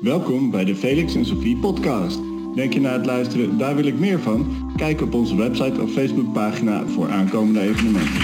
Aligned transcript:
Welkom 0.00 0.50
bij 0.50 0.64
de 0.64 0.76
Felix 0.76 1.14
en 1.14 1.24
Sophie 1.24 1.56
podcast. 1.56 2.18
Denk 2.54 2.72
je 2.72 2.80
na 2.80 2.92
het 2.92 3.06
luisteren, 3.06 3.58
daar 3.58 3.76
wil 3.76 3.84
ik 3.84 3.98
meer 3.98 4.20
van? 4.20 4.72
Kijk 4.76 5.00
op 5.00 5.14
onze 5.14 5.36
website 5.36 5.82
of 5.82 5.92
Facebookpagina 5.92 6.86
voor 6.86 7.10
aankomende 7.10 7.60
evenementen. 7.60 8.20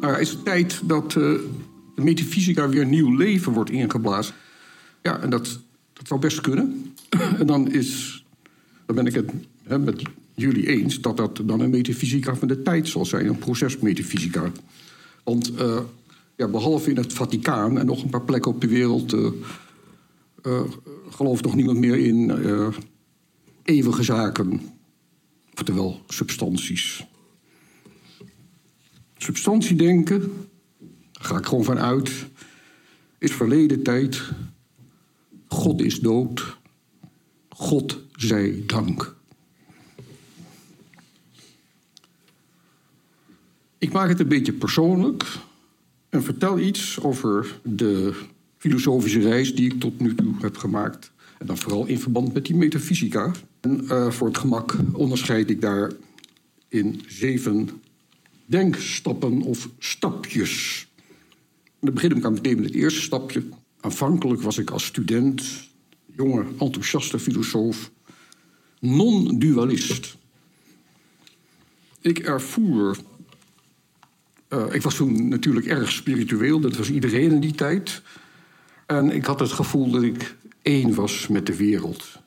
Nou, 0.00 0.20
is 0.20 0.30
het 0.30 0.44
tijd 0.44 0.80
dat 0.84 1.04
uh, 1.04 1.38
de 1.94 2.02
metafysica 2.02 2.68
weer 2.68 2.86
nieuw 2.86 3.16
leven 3.16 3.52
wordt 3.52 3.70
ingeblazen? 3.70 4.34
Ja, 5.02 5.20
en 5.20 5.30
dat, 5.30 5.60
dat 5.92 6.06
zou 6.06 6.20
best 6.20 6.40
kunnen. 6.40 6.94
en 7.38 7.46
dan, 7.46 7.70
is, 7.70 8.24
dan 8.86 8.96
ben 8.96 9.06
ik 9.06 9.14
het 9.14 9.30
hè, 9.62 9.78
met 9.78 10.02
jullie 10.34 10.66
eens 10.66 11.00
dat 11.00 11.16
dat 11.16 11.40
dan 11.44 11.60
een 11.60 11.70
metafysica 11.70 12.34
van 12.34 12.48
de 12.48 12.62
tijd 12.62 12.88
zal 12.88 13.04
zijn, 13.04 13.26
een 13.26 13.38
procesmetafysica. 13.38 14.52
Want 15.24 15.52
uh, 15.60 15.78
ja, 16.36 16.48
behalve 16.48 16.90
in 16.90 16.96
het 16.96 17.12
Vaticaan 17.12 17.78
en 17.78 17.86
nog 17.86 18.02
een 18.02 18.10
paar 18.10 18.24
plekken 18.24 18.50
op 18.50 18.60
de 18.60 18.68
wereld, 18.68 19.12
uh, 19.12 19.32
uh, 20.42 20.62
gelooft 21.10 21.44
nog 21.44 21.54
niemand 21.54 21.78
meer 21.78 21.98
in 21.98 22.30
eeuwige 23.62 24.02
zaken, 24.02 24.60
oftewel 25.54 26.00
substanties. 26.06 27.06
Substantiedenken, 29.16 30.48
daar 31.12 31.24
ga 31.24 31.38
ik 31.38 31.46
gewoon 31.46 31.64
van 31.64 31.78
uit, 31.78 32.26
is 33.18 33.32
verleden 33.32 33.82
tijd. 33.82 34.32
God 35.48 35.80
is 35.80 36.00
dood. 36.00 36.56
God 37.48 38.00
zij 38.12 38.62
dank. 38.66 39.16
Ik 43.78 43.92
maak 43.92 44.08
het 44.08 44.20
een 44.20 44.28
beetje 44.28 44.52
persoonlijk 44.52 45.24
en 46.12 46.22
vertel 46.22 46.58
iets 46.58 47.00
over 47.00 47.60
de 47.62 48.14
filosofische 48.58 49.20
reis 49.20 49.54
die 49.54 49.72
ik 49.72 49.80
tot 49.80 50.00
nu 50.00 50.14
toe 50.14 50.34
heb 50.40 50.56
gemaakt. 50.56 51.12
En 51.38 51.46
dan 51.46 51.58
vooral 51.58 51.86
in 51.86 51.98
verband 51.98 52.32
met 52.32 52.46
die 52.46 52.56
metafysica. 52.56 53.32
En 53.60 53.84
uh, 53.84 54.10
voor 54.10 54.26
het 54.26 54.38
gemak 54.38 54.76
onderscheid 54.92 55.50
ik 55.50 55.60
daar 55.60 55.92
in 56.68 57.02
zeven 57.06 57.68
denkstappen 58.46 59.42
of 59.42 59.68
stapjes. 59.78 60.86
Dan 61.80 61.94
begin 61.94 62.16
ik 62.16 62.24
aan 62.24 62.32
meteen 62.32 62.56
met 62.56 62.64
het 62.64 62.74
eerste 62.74 63.00
stapje. 63.00 63.42
Aanvankelijk 63.80 64.42
was 64.42 64.58
ik 64.58 64.70
als 64.70 64.84
student, 64.84 65.42
jonge, 66.16 66.44
enthousiaste 66.58 67.18
filosoof, 67.18 67.90
non-dualist. 68.80 70.16
Ik 72.00 72.18
ervoer 72.18 72.96
uh, 74.54 74.64
ik 74.70 74.82
was 74.82 74.94
toen 74.94 75.28
natuurlijk 75.28 75.66
erg 75.66 75.92
spiritueel, 75.92 76.60
dat 76.60 76.76
was 76.76 76.90
iedereen 76.90 77.30
in 77.30 77.40
die 77.40 77.54
tijd. 77.54 78.02
En 78.86 79.10
ik 79.10 79.24
had 79.24 79.40
het 79.40 79.52
gevoel 79.52 79.90
dat 79.90 80.02
ik 80.02 80.36
één 80.62 80.94
was 80.94 81.28
met 81.28 81.46
de 81.46 81.56
wereld. 81.56 82.20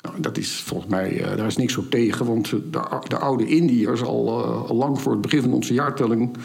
Nou, 0.00 0.20
dat 0.20 0.38
is 0.38 0.60
volgens 0.60 0.90
mij, 0.90 1.20
uh, 1.20 1.36
daar 1.36 1.46
is 1.46 1.56
niks 1.56 1.76
op 1.76 1.90
tegen, 1.90 2.26
want 2.26 2.50
de, 2.50 3.00
de 3.08 3.18
oude 3.18 3.46
Indiërs, 3.46 4.02
al, 4.02 4.44
al, 4.44 4.76
lang 4.76 5.00
voor 5.00 5.12
het 5.12 5.20
begin 5.20 5.42
van 5.42 5.52
onze 5.52 5.74
jaartelling, 5.74 6.36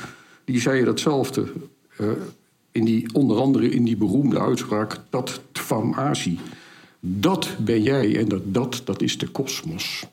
die 0.45 0.61
zeiden 0.61 0.85
datzelfde. 0.85 1.51
in 2.71 2.85
die, 2.85 3.13
onder 3.13 3.37
andere 3.37 3.69
in 3.69 3.83
die 3.83 3.97
beroemde 3.97 4.39
uitspraak, 4.39 4.99
dat 5.09 5.41
van 5.53 5.95
Azië. 5.95 6.39
Dat 6.99 7.55
ben 7.59 7.81
jij 7.81 8.17
en 8.17 8.27
dat, 8.27 8.41
dat, 8.45 8.81
dat 8.85 9.01
is 9.01 9.17
de 9.17 9.27
kosmos 9.27 10.05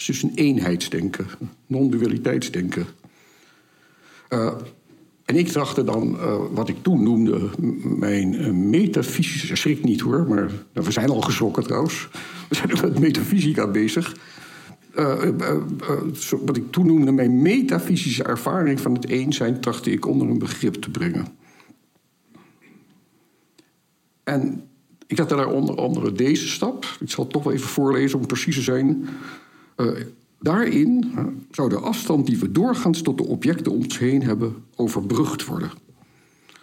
is 0.00 0.06
dus 0.06 0.22
een 0.22 0.32
eenheidsdenken, 0.34 1.26
non-dualiteitsdenken. 1.66 2.86
Uh, 4.28 4.52
en 5.24 5.36
ik 5.36 5.48
trachtte 5.48 5.84
dan, 5.84 6.14
uh, 6.14 6.40
wat 6.50 6.68
ik 6.68 6.82
toen 6.82 7.02
noemde, 7.02 7.50
mijn 7.82 8.32
uh, 8.32 8.50
metafysische... 8.50 9.56
schrik 9.56 9.84
niet 9.84 10.00
hoor, 10.00 10.26
maar 10.28 10.50
nou, 10.72 10.86
we 10.86 10.90
zijn 10.90 11.10
al 11.10 11.20
geschrokken 11.20 11.62
trouwens. 11.62 12.08
We 12.48 12.54
zijn 12.54 12.72
ook 12.72 12.80
met 12.82 12.98
metafysica 12.98 13.66
bezig. 13.66 14.16
wat 16.44 16.56
ik 16.56 16.72
toen 16.72 16.86
noemde, 16.86 17.12
mijn 17.12 17.42
metafysische 17.42 18.24
ervaring 18.24 18.80
van 18.80 18.94
het 18.94 19.10
een 19.10 19.32
zijn... 19.32 19.60
trachtte 19.60 19.92
ik 19.92 20.06
onder 20.06 20.28
een 20.28 20.38
begrip 20.38 20.74
te 20.74 20.90
brengen. 20.90 21.26
En 24.24 24.62
ik 25.06 25.18
had 25.18 25.28
daar 25.28 25.48
onder 25.48 25.76
andere 25.76 26.12
deze 26.12 26.48
stap. 26.48 26.96
Ik 27.00 27.10
zal 27.10 27.24
het 27.24 27.32
toch 27.32 27.42
wel 27.42 27.52
even 27.52 27.68
voorlezen 27.68 28.18
om 28.18 28.26
precies 28.26 28.54
te 28.54 28.62
zijn... 28.62 29.08
Uh, 29.80 29.90
daarin 30.40 31.12
uh, 31.14 31.26
zou 31.50 31.68
de 31.68 31.78
afstand 31.78 32.26
die 32.26 32.38
we 32.38 32.52
doorgaans 32.52 33.02
tot 33.02 33.18
de 33.18 33.24
objecten 33.24 33.72
om 33.72 33.82
ons 33.82 33.98
heen 33.98 34.22
hebben 34.22 34.54
overbrugd 34.76 35.44
worden. 35.44 35.70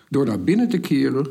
Door 0.09 0.25
naar 0.25 0.43
binnen 0.43 0.69
te 0.69 0.77
keren 0.77 1.27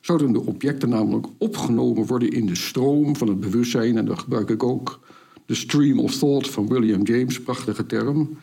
zouden 0.00 0.32
de 0.32 0.46
objecten 0.46 0.88
namelijk 0.88 1.26
opgenomen 1.38 2.06
worden 2.06 2.30
in 2.30 2.46
de 2.46 2.54
stroom 2.54 3.16
van 3.16 3.28
het 3.28 3.40
bewustzijn. 3.40 3.96
En 3.96 4.04
dan 4.04 4.18
gebruik 4.18 4.50
ik 4.50 4.62
ook 4.62 5.00
de 5.46 5.54
stream 5.54 5.98
of 5.98 6.18
thought 6.18 6.50
van 6.50 6.68
William 6.68 7.02
James, 7.02 7.40
prachtige 7.40 7.86
term. 7.86 8.38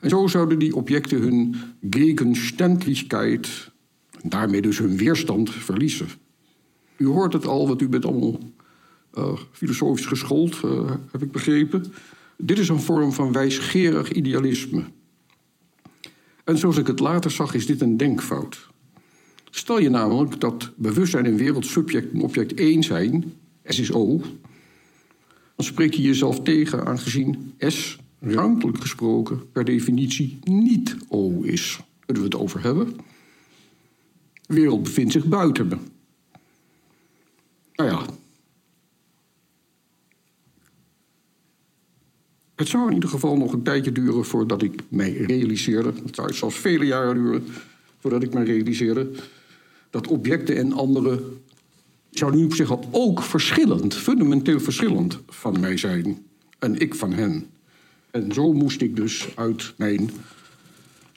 En 0.00 0.08
zo 0.08 0.26
zouden 0.26 0.58
die 0.58 0.76
objecten 0.76 1.20
hun 1.20 1.56
gegenständlichkeit, 1.90 3.70
en 4.20 4.28
daarmee 4.28 4.62
dus 4.62 4.78
hun 4.78 4.96
weerstand, 4.96 5.50
verliezen. 5.50 6.08
U 6.96 7.06
hoort 7.06 7.32
het 7.32 7.46
al, 7.46 7.68
want 7.68 7.82
u 7.82 7.88
bent 7.88 8.04
allemaal 8.04 8.38
uh, 9.18 9.32
filosofisch 9.52 10.06
geschoold, 10.06 10.60
heb 11.10 11.22
ik 11.22 11.32
begrepen. 11.32 11.92
Dit 12.40 12.58
is 12.58 12.68
een 12.68 12.80
vorm 12.80 13.12
van 13.12 13.32
wijsgerig 13.32 14.12
idealisme. 14.12 14.84
En 16.44 16.58
zoals 16.58 16.76
ik 16.76 16.86
het 16.86 17.00
later 17.00 17.30
zag, 17.30 17.54
is 17.54 17.66
dit 17.66 17.80
een 17.80 17.96
denkfout. 17.96 18.68
Stel 19.50 19.80
je 19.80 19.90
namelijk 19.90 20.40
dat 20.40 20.72
bewustzijn 20.76 21.26
en 21.26 21.36
wereld 21.36 21.66
subject 21.66 22.12
en 22.12 22.20
object 22.20 22.54
één 22.54 22.82
zijn, 22.82 23.32
S 23.64 23.78
is 23.78 23.92
O, 23.92 24.20
dan 25.56 25.64
spreek 25.64 25.94
je 25.94 26.02
jezelf 26.02 26.40
tegen 26.40 26.86
aangezien 26.86 27.54
S, 27.58 27.98
ruimtelijk 28.20 28.80
gesproken, 28.80 29.50
per 29.52 29.64
definitie 29.64 30.38
niet 30.44 30.96
O 31.08 31.42
is. 31.42 31.80
Kunnen 32.06 32.22
we 32.22 32.28
het 32.28 32.38
over 32.38 32.62
hebben? 32.62 32.96
De 34.46 34.54
wereld 34.54 34.82
bevindt 34.82 35.12
zich 35.12 35.24
buiten 35.24 35.68
me. 35.68 35.76
Nou 37.74 37.90
ja, 37.90 38.06
Het 42.60 42.68
zou 42.68 42.86
in 42.88 42.94
ieder 42.94 43.08
geval 43.08 43.36
nog 43.36 43.52
een 43.52 43.62
tijdje 43.62 43.92
duren 43.92 44.24
voordat 44.24 44.62
ik 44.62 44.82
mij 44.88 45.12
realiseerde, 45.12 45.92
het 46.04 46.14
zou 46.14 46.32
zelfs 46.32 46.56
vele 46.56 46.84
jaren 46.84 47.14
duren 47.14 47.44
voordat 47.98 48.22
ik 48.22 48.32
mij 48.32 48.44
realiseerde, 48.44 49.10
dat 49.90 50.06
objecten 50.06 50.56
en 50.56 50.72
anderen 50.72 51.20
zouden 52.10 52.44
op 52.44 52.54
zich 52.54 52.70
al 52.70 52.88
ook 52.90 53.22
verschillend, 53.22 53.94
fundamenteel 53.94 54.60
verschillend 54.60 55.18
van 55.28 55.60
mij 55.60 55.76
zijn 55.76 56.24
en 56.58 56.78
ik 56.78 56.94
van 56.94 57.12
hen. 57.12 57.46
En 58.10 58.32
zo 58.32 58.52
moest 58.52 58.80
ik 58.80 58.96
dus 58.96 59.28
uit 59.36 59.74
mijn 59.76 60.10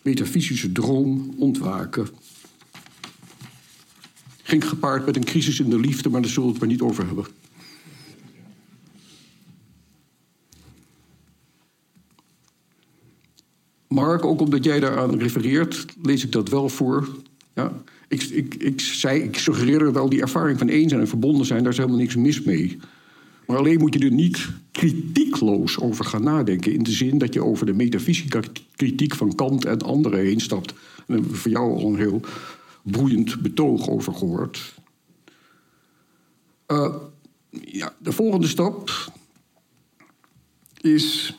metafysische 0.02 0.72
droom 0.72 1.36
ontwaken. 1.38 2.08
Ging 4.44 4.68
gepaard 4.68 5.06
met 5.06 5.16
een 5.16 5.26
crisis 5.26 5.60
in 5.60 5.70
de 5.70 5.80
liefde, 5.80 6.10
maar 6.10 6.22
daar 6.22 6.30
zullen 6.30 6.48
we 6.48 6.52
het 6.54 6.62
maar 6.62 6.72
niet 6.72 6.82
over 6.82 7.06
hebben. 7.06 7.26
Mark, 13.94 14.26
ook 14.26 14.42
omdat 14.42 14.64
jij 14.64 14.80
daaraan 14.80 15.20
refereert, 15.20 15.86
lees 16.02 16.24
ik 16.24 16.32
dat 16.32 16.50
wel 16.50 16.70
voor. 16.70 17.08
Ja, 17.56 17.82
ik, 18.08 18.24
ik, 18.24 18.56
ik, 18.56 18.80
zei, 18.80 19.22
ik 19.22 19.38
suggereerde 19.38 19.92
wel 19.92 20.10
die 20.10 20.22
ervaring 20.22 20.58
van 20.58 20.70
één 20.70 20.90
zijn 20.90 21.02
en 21.02 21.08
verbonden 21.08 21.46
zijn, 21.46 21.64
daar 21.64 21.72
is 21.72 21.78
helemaal 21.78 22.00
niks 22.00 22.16
mis 22.16 22.42
mee. 22.42 22.78
Maar 23.48 23.58
alleen 23.58 23.80
moet 23.80 23.94
je 23.94 24.00
er 24.00 24.12
niet 24.12 24.50
kritiekloos 24.72 25.80
over 25.80 26.06
gaan 26.06 26.24
nadenken. 26.24 26.74
In 26.74 26.84
de 26.84 26.92
zin 26.92 27.18
dat 27.18 27.34
je 27.34 27.44
over 27.44 27.66
de 27.66 27.74
metafysica 27.74 28.40
kritiek 28.76 29.16
van 29.16 29.36
Kant 29.36 29.66
en 29.66 29.82
anderen 29.82 30.20
heen 30.20 30.40
stapt. 30.40 30.70
En 30.72 30.78
daar 31.08 31.16
hebben 31.16 31.32
we 31.32 31.38
voor 31.38 31.52
jou 31.52 31.76
al 31.76 31.90
een 31.90 31.98
heel 31.98 32.22
boeiend 32.84 33.42
betoog 33.42 33.90
over 33.90 34.14
gehoord. 34.14 34.74
Uh, 36.68 36.96
ja, 37.50 37.94
de 38.00 38.12
volgende 38.12 38.48
stap 38.48 39.12
is 40.82 41.36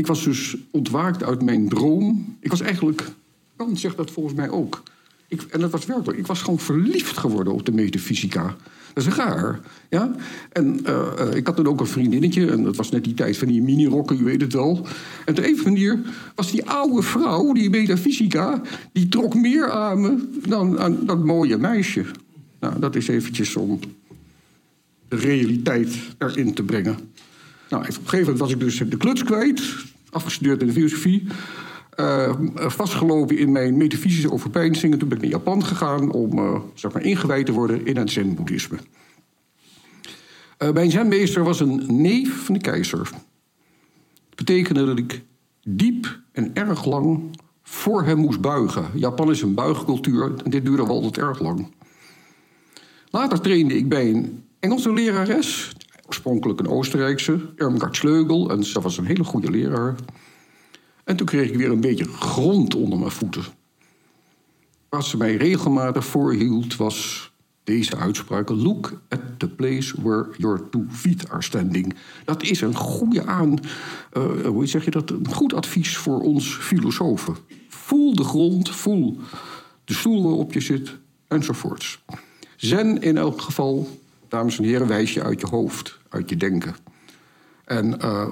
ik 0.00 0.06
was 0.06 0.24
dus 0.24 0.56
ontwaakt 0.70 1.22
uit 1.22 1.42
mijn 1.42 1.68
droom. 1.68 2.36
Ik 2.40 2.50
was 2.50 2.60
eigenlijk, 2.60 3.10
Kant 3.56 3.80
zegt 3.80 3.96
dat 3.96 4.10
volgens 4.10 4.34
mij 4.34 4.50
ook. 4.50 4.82
Ik, 5.28 5.42
en 5.42 5.60
dat 5.60 5.70
was 5.70 5.86
werkelijk. 5.86 6.18
Ik 6.18 6.26
was 6.26 6.42
gewoon 6.42 6.58
verliefd 6.58 7.16
geworden 7.18 7.52
op 7.52 7.66
de 7.66 7.72
metafysica. 7.72 8.56
Dat 8.94 9.06
is 9.06 9.14
raar. 9.14 9.60
Ja? 9.90 10.14
En 10.52 10.80
uh, 10.86 11.34
ik 11.34 11.46
had 11.46 11.56
toen 11.56 11.66
ook 11.66 11.80
een 11.80 11.86
vriendinnetje, 11.86 12.50
en 12.50 12.62
dat 12.62 12.76
was 12.76 12.90
net 12.90 13.04
die 13.04 13.14
tijd 13.14 13.36
van 13.36 13.48
die 13.48 13.62
mini-rokken, 13.62 14.20
u 14.20 14.24
weet 14.24 14.40
het 14.40 14.52
wel. 14.52 14.86
En 15.24 15.38
op 15.38 15.44
een 15.44 15.54
of 15.54 15.64
manier 15.64 16.00
was 16.34 16.50
die 16.50 16.64
oude 16.64 17.02
vrouw, 17.02 17.52
die 17.52 17.70
metafysica, 17.70 18.62
die 18.92 19.08
trok 19.08 19.34
meer 19.34 19.70
aan 19.70 20.00
me 20.00 20.28
dan 20.48 20.78
aan 20.78 21.06
dat 21.06 21.24
mooie 21.24 21.56
meisje. 21.56 22.04
Nou, 22.60 22.80
dat 22.80 22.96
is 22.96 23.08
eventjes 23.08 23.56
om 23.56 23.78
de 25.08 25.16
realiteit 25.16 25.96
erin 26.18 26.54
te 26.54 26.62
brengen. 26.62 26.98
Nou, 27.70 27.82
op 27.82 27.88
een 27.88 27.94
gegeven 27.94 28.20
moment 28.20 28.38
was 28.38 28.50
ik 28.50 28.60
dus 28.60 28.78
de 28.78 28.96
kluts 28.96 29.24
kwijt, 29.24 29.62
afgestudeerd 30.10 30.60
in 30.60 30.66
de 30.66 30.72
filosofie. 30.72 31.26
uh, 31.96 32.34
vastgelopen 32.54 33.38
in 33.38 33.52
mijn 33.52 33.76
metafysische 33.76 34.32
overpeinzingen. 34.32 34.98
Toen 34.98 35.08
ben 35.08 35.16
ik 35.16 35.22
naar 35.22 35.32
Japan 35.32 35.64
gegaan 35.64 36.12
om 36.12 36.38
uh, 36.38 36.60
zeg 36.74 36.92
maar, 36.92 37.02
ingewijd 37.02 37.46
te 37.46 37.52
worden 37.52 37.86
in 37.86 37.96
het 37.96 38.10
zen-boeddhisme. 38.10 38.78
Uh, 40.58 40.70
mijn 40.70 40.90
zenmeester 40.90 41.44
was 41.44 41.60
een 41.60 41.84
neef 41.86 42.44
van 42.44 42.54
de 42.54 42.60
keizer. 42.60 42.98
Dat 43.02 44.34
betekende 44.34 44.84
dat 44.84 44.98
ik 44.98 45.22
diep 45.64 46.20
en 46.32 46.50
erg 46.54 46.84
lang 46.84 47.36
voor 47.62 48.04
hem 48.04 48.18
moest 48.18 48.40
buigen. 48.40 48.84
Japan 48.94 49.30
is 49.30 49.42
een 49.42 49.54
buigcultuur 49.54 50.34
en 50.44 50.50
dit 50.50 50.64
duurde 50.64 50.86
wel 50.86 50.94
altijd 50.94 51.18
erg 51.18 51.40
lang. 51.40 51.74
Later 53.10 53.40
trainde 53.40 53.76
ik 53.76 53.88
bij 53.88 54.10
een 54.10 54.44
Engelse 54.60 54.92
lerares, 54.92 55.72
oorspronkelijk 56.10 56.60
een 56.60 56.68
Oostenrijkse, 56.68 57.40
Irmgard 57.56 57.96
Schleugel, 57.96 58.50
en 58.50 58.64
ze 58.64 58.80
was 58.80 58.98
een 58.98 59.04
hele 59.06 59.24
goede 59.24 59.50
leraar. 59.50 59.94
En 61.04 61.16
toen 61.16 61.26
kreeg 61.26 61.48
ik 61.48 61.56
weer 61.56 61.70
een 61.70 61.80
beetje 61.80 62.04
grond 62.04 62.74
onder 62.74 62.98
mijn 62.98 63.10
voeten. 63.10 63.42
Wat 64.88 65.04
ze 65.04 65.16
mij 65.16 65.36
regelmatig 65.36 66.04
voorhield 66.04 66.76
was 66.76 67.30
deze 67.64 67.96
uitspraak: 67.96 68.48
Look 68.48 69.00
at 69.08 69.20
the 69.36 69.48
place 69.48 70.02
where 70.02 70.28
your 70.36 70.68
two 70.70 70.84
feet 70.88 71.30
are 71.30 71.42
standing. 71.42 71.94
Dat 72.24 72.42
is 72.42 72.60
een 72.60 72.74
goede 72.74 73.26
aan, 73.26 73.58
uh, 74.12 74.46
hoe 74.46 74.66
zeg 74.66 74.84
je 74.84 74.90
dat? 74.90 75.10
Een 75.10 75.32
goed 75.32 75.54
advies 75.54 75.96
voor 75.96 76.20
ons 76.20 76.56
filosofen. 76.56 77.36
Voel 77.68 78.14
de 78.14 78.24
grond, 78.24 78.70
voel 78.70 79.18
de 79.84 79.94
stoel 79.94 80.22
waarop 80.22 80.52
je 80.52 80.60
zit, 80.60 80.96
enzovoorts. 81.28 82.02
Zen 82.56 83.00
in 83.00 83.16
elk 83.16 83.40
geval, 83.40 83.88
dames 84.30 84.58
en 84.58 84.64
heren, 84.64 84.86
wijs 84.86 85.14
je 85.14 85.22
uit 85.22 85.40
je 85.40 85.46
hoofd, 85.46 85.98
uit 86.08 86.28
je 86.28 86.36
denken. 86.36 86.74
En 87.64 87.86
uh, 87.86 88.28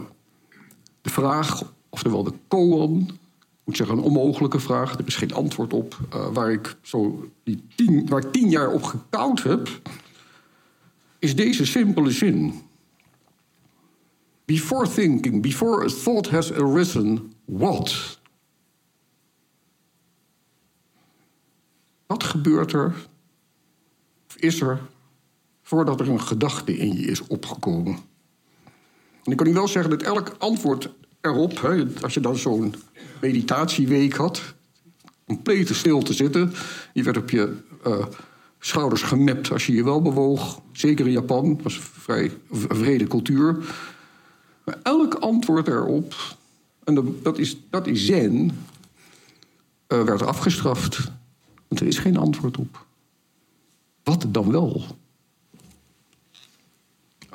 de 1.00 1.10
vraag 1.10 1.62
oftewel 1.88 2.22
de 2.22 2.32
koan. 2.48 3.00
Ik 3.40 3.64
moet 3.64 3.76
zeggen, 3.76 3.96
een 3.96 4.02
onmogelijke 4.02 4.60
vraag. 4.60 4.98
Er 4.98 5.06
is 5.06 5.16
geen 5.16 5.34
antwoord 5.34 5.72
op. 5.72 5.98
Uh, 6.14 6.26
waar 6.32 6.52
ik 6.52 6.76
zo 6.82 7.30
die 7.44 7.64
tien, 7.74 8.08
waar 8.08 8.24
ik 8.24 8.32
tien 8.32 8.50
jaar 8.50 8.72
op 8.72 8.82
gekoud 8.82 9.42
heb, 9.42 9.68
is 11.18 11.36
deze 11.36 11.66
simpele 11.66 12.10
zin. 12.10 12.62
Before 14.44 14.88
thinking, 14.88 15.42
before 15.42 15.84
a 15.84 15.88
thought 16.02 16.30
has 16.30 16.52
arisen, 16.52 17.32
what? 17.44 18.20
Wat 22.06 22.24
gebeurt 22.24 22.72
er, 22.72 22.94
of 24.28 24.36
is 24.36 24.60
er, 24.60 24.80
voordat 25.68 26.00
er 26.00 26.08
een 26.08 26.20
gedachte 26.20 26.76
in 26.76 26.92
je 26.92 27.06
is 27.06 27.26
opgekomen? 27.26 27.98
En 29.24 29.32
ik 29.32 29.36
kan 29.36 29.46
u 29.46 29.52
wel 29.52 29.68
zeggen 29.68 29.90
dat 29.90 30.02
elk 30.02 30.36
antwoord 30.38 30.90
erop, 31.20 31.60
hè, 31.60 31.84
als 32.02 32.14
je 32.14 32.20
dan 32.20 32.36
zo'n 32.36 32.74
meditatieweek 33.20 34.14
had, 34.14 34.54
complete 35.26 35.74
stilte 35.74 36.12
zitten. 36.12 36.52
Je 36.92 37.02
werd 37.02 37.16
op 37.16 37.30
je 37.30 37.56
uh, 37.86 38.06
schouders 38.58 39.02
gemapt 39.02 39.52
als 39.52 39.66
je 39.66 39.72
je 39.72 39.84
wel 39.84 40.02
bewoog. 40.02 40.60
Zeker 40.72 41.06
in 41.06 41.12
Japan, 41.12 41.54
dat 41.54 41.62
was 41.62 41.76
een 41.76 41.82
vrij 41.82 42.32
vrede 42.50 43.06
cultuur. 43.06 43.74
Maar 44.64 44.78
elk 44.82 45.14
antwoord 45.14 45.68
erop, 45.68 46.14
en 46.84 47.18
dat 47.22 47.38
is, 47.38 47.56
dat 47.70 47.86
is 47.86 48.06
zen, 48.06 48.58
uh, 49.88 50.02
werd 50.02 50.22
afgestraft. 50.22 51.10
Want 51.68 51.80
er 51.80 51.86
is 51.86 51.98
geen 51.98 52.16
antwoord 52.16 52.56
op. 52.56 52.86
Wat 54.02 54.26
dan 54.28 54.50
wel? 54.50 54.84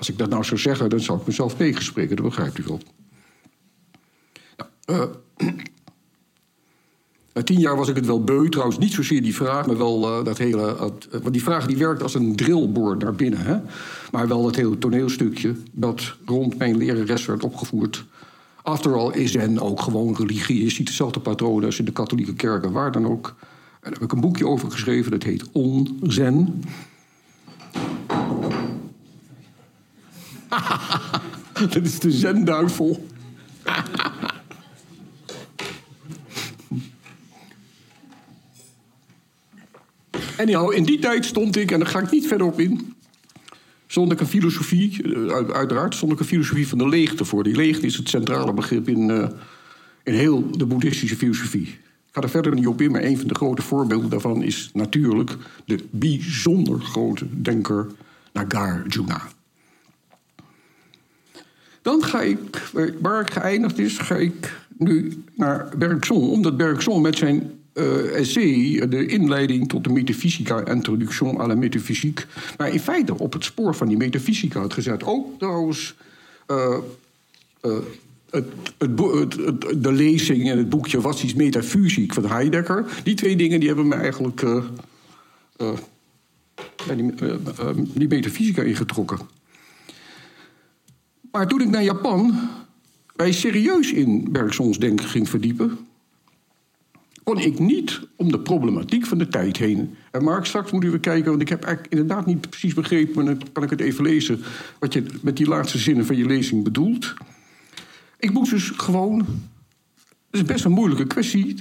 Als 0.04 0.12
ik 0.12 0.18
dat 0.18 0.30
nou 0.30 0.44
zou 0.44 0.60
zeggen, 0.60 0.90
dan 0.90 1.00
zou 1.00 1.20
ik 1.20 1.26
mezelf 1.26 1.56
tegenspreken, 1.56 2.16
dat 2.16 2.26
begrijpt 2.26 2.58
u 2.58 2.64
wel. 2.68 2.80
Uh, 4.86 5.04
na 7.34 7.44
tien 7.44 7.60
jaar 7.60 7.76
was 7.76 7.88
ik 7.88 7.96
het 7.96 8.06
wel 8.06 8.24
beu, 8.24 8.50
trouwens 8.50 8.78
niet 8.78 8.94
zozeer 8.94 9.22
die 9.22 9.36
vraag, 9.36 9.68
maar 9.68 9.78
wel 9.78 10.20
uh, 10.20 10.26
dat 10.26 10.38
hele. 10.38 10.62
Uh, 10.62 10.80
want 11.22 11.32
die 11.32 11.44
vraag 11.44 11.68
die 11.68 11.78
werkt 11.78 12.04
als 12.04 12.14
een 12.14 12.36
drillboor 12.36 12.98
naar 12.98 13.16
binnen. 13.16 13.40
Hè? 13.40 13.58
Maar 14.12 14.28
wel 14.28 14.44
dat 14.44 14.56
hele 14.56 14.78
toneelstukje 14.78 15.56
dat 15.72 16.16
rond 16.26 16.58
mijn 16.58 16.78
lerares 16.78 17.26
werd 17.26 17.44
opgevoerd. 17.44 18.06
After 18.62 18.98
all 18.98 19.12
is 19.12 19.32
Zen 19.32 19.60
ook 19.60 19.82
gewoon 19.82 20.16
religie. 20.16 20.64
Je 20.64 20.70
ziet 20.70 20.88
dezelfde 20.88 21.20
patronen 21.20 21.66
als 21.66 21.80
in 21.80 21.86
de 21.86 21.92
katholieke 21.92 22.34
kerken, 22.34 22.72
waar 22.72 22.92
dan 22.92 23.08
ook. 23.08 23.28
En 23.28 23.92
daar 23.92 23.92
heb 23.92 24.02
ik 24.02 24.12
een 24.12 24.22
boekje 24.22 24.48
over 24.48 24.72
geschreven, 24.72 25.12
dat 25.12 25.24
heet 25.24 25.50
On-Zen. 25.52 26.64
dat 31.70 31.76
is 31.76 32.00
de 32.00 32.12
zenduivel. 32.12 33.08
Anyhow, 40.38 40.74
in 40.74 40.84
die 40.84 41.00
tijd 41.00 41.26
stond 41.26 41.56
ik, 41.56 41.72
en 41.72 41.80
daar 41.80 41.88
ga 41.88 42.00
ik 42.00 42.12
niet 42.12 42.28
verder 42.28 42.48
op 42.48 42.60
in... 42.60 42.94
stond 43.88 44.12
ik 44.12 44.20
een 44.20 44.28
filosofie, 44.28 45.04
eh, 45.04 45.54
uiteraard, 45.54 45.96
stond 45.96 46.12
ik 46.12 46.20
een 46.20 46.26
filosofie 46.26 46.68
van 46.68 46.78
de 46.78 46.88
leegte 46.88 47.26
voor. 47.26 47.44
Die 47.44 47.56
leegte 47.56 47.86
is 47.86 47.98
het 47.98 48.10
centrale 48.10 48.54
begrip 48.54 48.88
in, 48.88 49.10
uh, 49.10 49.28
in 50.04 50.14
heel 50.14 50.52
de 50.52 50.66
boeddhistische 50.66 51.16
filosofie. 51.16 51.68
Ik 51.68 52.20
ga 52.20 52.22
er 52.22 52.30
verder 52.30 52.54
niet 52.54 52.68
op 52.68 52.82
in, 52.82 52.92
maar 52.92 53.04
een 53.04 53.18
van 53.18 53.28
de 53.28 53.36
grote 53.36 53.62
voorbeelden 53.62 54.10
daarvan 54.10 54.44
is 54.44 54.70
natuurlijk 54.74 55.36
de 55.66 55.86
bijzonder 55.92 56.80
grote 56.80 57.42
denker 57.42 57.88
Nagarjuna. 58.34 59.22
Dan 61.84 62.04
ga 62.04 62.22
ik, 62.22 62.72
waar 63.02 63.22
ik 63.22 63.32
geëindigd 63.32 63.80
is, 63.80 63.98
ga 63.98 64.16
ik 64.16 64.54
nu 64.78 65.24
naar 65.36 65.70
Bergson. 65.78 66.30
Omdat 66.30 66.58
Bergson 66.58 67.02
met 67.02 67.18
zijn 67.18 67.52
uh, 67.74 68.20
essay, 68.20 68.88
de 68.90 69.06
inleiding 69.06 69.70
tot 69.70 69.84
de 69.84 69.90
metafysica, 69.90 70.66
introduction 70.66 71.40
à 71.40 71.48
la 71.48 71.56
metaphysique, 71.56 72.26
maar 72.58 72.74
in 72.74 72.80
feite 72.80 73.20
op 73.20 73.34
het 73.34 73.44
spoor 73.44 73.76
van 73.76 73.88
die 73.88 73.98
metafysica 73.98 74.60
had 74.60 74.74
gezet. 74.74 75.04
Ook 75.04 75.40
trouwens 75.40 75.96
uh, 76.48 76.78
uh, 77.62 77.78
het, 78.30 78.46
het, 78.78 79.00
het, 79.38 79.84
de 79.84 79.92
lezing 79.92 80.50
en 80.50 80.58
het 80.58 80.70
boekje 80.70 81.02
Was 81.02 81.24
is 81.24 81.34
metafysiek 81.34 82.14
van 82.14 82.26
Heidegger. 82.26 82.86
Die 83.04 83.16
twee 83.16 83.36
dingen 83.36 83.60
die 83.60 83.68
hebben 83.68 83.88
me 83.88 83.96
eigenlijk 83.96 84.46
die, 86.96 87.14
die 87.94 88.08
metafysica 88.08 88.62
ingetrokken. 88.62 89.20
Maar 91.34 91.48
toen 91.48 91.62
ik 91.62 91.70
naar 91.70 91.84
Japan 91.84 92.50
mij 93.16 93.32
serieus 93.32 93.92
in 93.92 94.32
Bergsons 94.32 94.78
denken 94.78 95.06
ging 95.06 95.30
verdiepen 95.30 95.78
kon 97.24 97.38
ik 97.38 97.60
niet 97.60 98.02
om 98.16 98.32
de 98.32 98.40
problematiek 98.40 99.06
van 99.06 99.18
de 99.18 99.28
tijd 99.28 99.58
heen. 99.58 99.96
En 100.12 100.24
Mark, 100.24 100.46
straks 100.46 100.72
moeten 100.72 100.92
we 100.92 101.00
kijken, 101.00 101.30
want 101.30 101.42
ik 101.42 101.50
heb 101.50 101.64
eigenlijk 101.64 101.94
inderdaad 101.94 102.26
niet 102.26 102.50
precies 102.50 102.74
begrepen, 102.74 103.16
maar 103.16 103.26
dan 103.26 103.48
kan 103.52 103.64
ik 103.64 103.70
het 103.70 103.82
even 103.82 104.04
lezen, 104.04 104.42
wat 104.80 104.94
je 104.94 105.06
met 105.22 105.38
die 105.38 105.48
laatste 105.48 105.78
zinnen 105.78 106.06
van 106.06 106.16
je 106.16 106.26
lezing 106.26 106.64
bedoelt. 106.64 107.14
Ik 108.20 108.32
moest 108.32 108.52
dus 108.52 108.70
gewoon, 108.70 109.20
het 109.20 110.42
is 110.42 110.44
best 110.44 110.66
een 110.66 110.72
moeilijke 110.72 111.08
kwestie, 111.08 111.56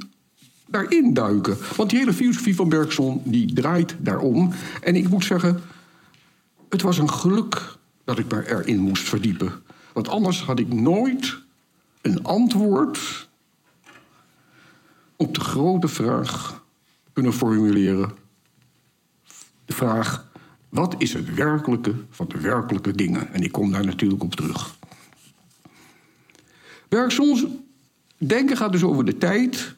daarin 0.66 1.14
duiken. 1.14 1.56
Want 1.76 1.90
die 1.90 1.99
hele 1.99 2.12
filosofie 2.12 2.54
van 2.54 2.68
Bergson, 2.68 3.23
die 3.25 3.52
draait 3.52 3.96
daarom. 3.99 4.52
En 4.80 4.96
ik 4.96 5.08
moet 5.08 5.25
zeggen, 5.25 5.61
het 6.68 6.82
was 6.82 6.99
een 6.99 7.11
geluk 7.11 7.76
dat 8.04 8.18
ik 8.18 8.32
me 8.32 8.50
erin 8.50 8.80
moest 8.80 9.08
verdiepen. 9.08 9.52
Want 9.92 10.08
anders 10.08 10.42
had 10.42 10.58
ik 10.58 10.72
nooit 10.72 11.38
een 12.00 12.25
antwoord 12.25 13.28
op 15.16 15.34
de 15.34 15.40
grote 15.40 15.88
vraag 15.88 16.64
kunnen 17.12 17.32
formuleren. 17.32 18.12
De 19.64 19.75
vraag, 19.75 20.30
wat 20.68 20.94
is 20.99 21.12
het 21.12 21.34
werkelijke 21.34 21.94
van 22.11 22.28
de 22.28 22.40
werkelijke 22.40 22.92
dingen? 22.92 23.32
En 23.32 23.42
ik 23.42 23.52
kom 23.52 23.72
daar 23.72 23.84
natuurlijk 23.84 24.22
op 24.22 24.34
terug. 24.34 24.76
Bergsons 26.88 27.44
denken 28.16 28.56
gaat 28.56 28.72
dus 28.72 28.82
over 28.82 29.04
de 29.04 29.18
tijd. 29.18 29.75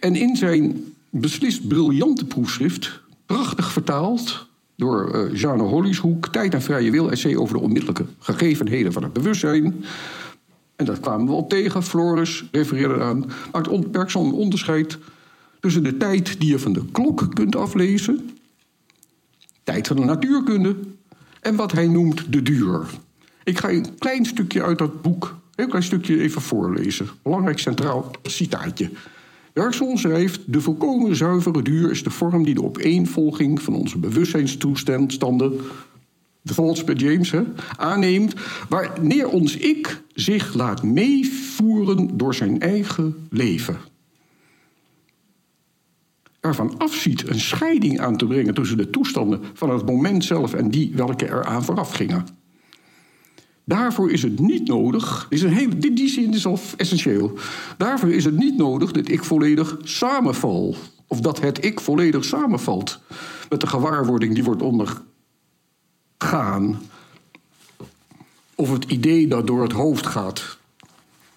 En 0.00 0.16
in 0.16 0.36
zijn 0.36 0.94
beslist 1.10 1.68
briljante 1.68 2.24
proefschrift, 2.24 3.00
prachtig 3.26 3.72
vertaald 3.72 4.47
door 4.78 5.14
uh, 5.14 5.40
Jeanne 5.40 5.62
Hollieshoek, 5.62 6.28
Tijd 6.28 6.54
en 6.54 6.62
Vrije 6.62 6.90
Wil, 6.90 7.10
essay 7.10 7.36
over 7.36 7.54
de 7.54 7.62
onmiddellijke 7.62 8.04
gegevenheden 8.18 8.92
van 8.92 9.02
het 9.02 9.12
bewustzijn, 9.12 9.84
en 10.76 10.84
dat 10.84 11.00
kwamen 11.00 11.26
we 11.26 11.32
op 11.32 11.48
tegen. 11.48 11.82
Floris 11.82 12.44
refereerde 12.52 12.94
eraan. 12.94 13.30
Maakt 13.52 14.14
een 14.14 14.32
onderscheid 14.32 14.98
tussen 15.60 15.82
de 15.82 15.96
tijd 15.96 16.40
die 16.40 16.50
je 16.50 16.58
van 16.58 16.72
de 16.72 16.84
klok 16.92 17.34
kunt 17.34 17.56
aflezen, 17.56 18.30
tijd 19.62 19.86
van 19.86 19.96
de 19.96 20.04
natuurkunde, 20.04 20.76
en 21.40 21.56
wat 21.56 21.72
hij 21.72 21.86
noemt 21.86 22.32
de 22.32 22.42
duur. 22.42 22.86
Ik 23.44 23.58
ga 23.58 23.70
een 23.70 23.98
klein 23.98 24.24
stukje 24.24 24.62
uit 24.62 24.78
dat 24.78 25.02
boek, 25.02 25.24
een 25.24 25.38
heel 25.54 25.66
klein 25.66 25.84
stukje 25.84 26.20
even 26.20 26.42
voorlezen. 26.42 27.08
Belangrijk 27.22 27.58
centraal 27.58 28.10
citaatje. 28.22 28.90
Bergson 29.52 29.98
schrijft: 29.98 30.52
De 30.52 30.60
volkomen 30.60 31.16
zuivere 31.16 31.62
duur 31.62 31.90
is 31.90 32.02
de 32.02 32.10
vorm 32.10 32.44
die 32.44 32.54
de 32.54 32.62
opeenvolging 32.62 33.62
van 33.62 33.74
onze 33.74 33.98
bewustzijnstoestanden 33.98 35.60
de 36.48 36.54
thoughts 36.54 36.84
bij 36.84 36.94
James, 36.94 37.30
hè, 37.30 37.42
aanneemt, 37.76 38.34
wanneer 38.68 39.28
ons 39.28 39.56
ik 39.56 40.02
zich 40.14 40.54
laat 40.54 40.82
meevoeren 40.82 42.16
door 42.16 42.34
zijn 42.34 42.60
eigen 42.60 43.26
leven. 43.30 43.76
daarvan 46.40 46.78
afziet 46.78 47.28
een 47.28 47.40
scheiding 47.40 48.00
aan 48.00 48.16
te 48.16 48.26
brengen 48.26 48.54
tussen 48.54 48.76
de 48.76 48.90
toestanden 48.90 49.40
van 49.54 49.70
het 49.70 49.86
moment 49.86 50.24
zelf 50.24 50.54
en 50.54 50.70
die 50.70 50.92
welke 50.94 51.26
eraan 51.26 51.64
vooraf 51.64 51.92
gingen. 51.92 52.26
Daarvoor 53.68 54.10
is 54.10 54.22
het 54.22 54.38
niet 54.38 54.66
nodig, 54.66 55.26
is 55.28 55.42
een 55.42 55.52
hele, 55.52 55.78
die, 55.78 55.92
die 55.92 56.08
zin 56.08 56.34
is 56.34 56.46
al 56.46 56.58
essentieel. 56.76 57.38
Daarvoor 57.78 58.12
is 58.12 58.24
het 58.24 58.36
niet 58.36 58.56
nodig 58.56 58.92
dat 58.92 59.08
ik 59.08 59.24
volledig 59.24 59.76
samenval. 59.82 60.76
Of 61.06 61.20
dat 61.20 61.40
het 61.40 61.64
ik 61.64 61.80
volledig 61.80 62.24
samenvalt 62.24 63.00
met 63.48 63.60
de 63.60 63.66
gewaarwording 63.66 64.34
die 64.34 64.44
wordt 64.44 64.62
ondergaan. 64.62 65.06
Of 68.54 68.72
het 68.72 68.84
idee 68.84 69.26
dat 69.26 69.46
door 69.46 69.62
het 69.62 69.72
hoofd 69.72 70.06
gaat. 70.06 70.58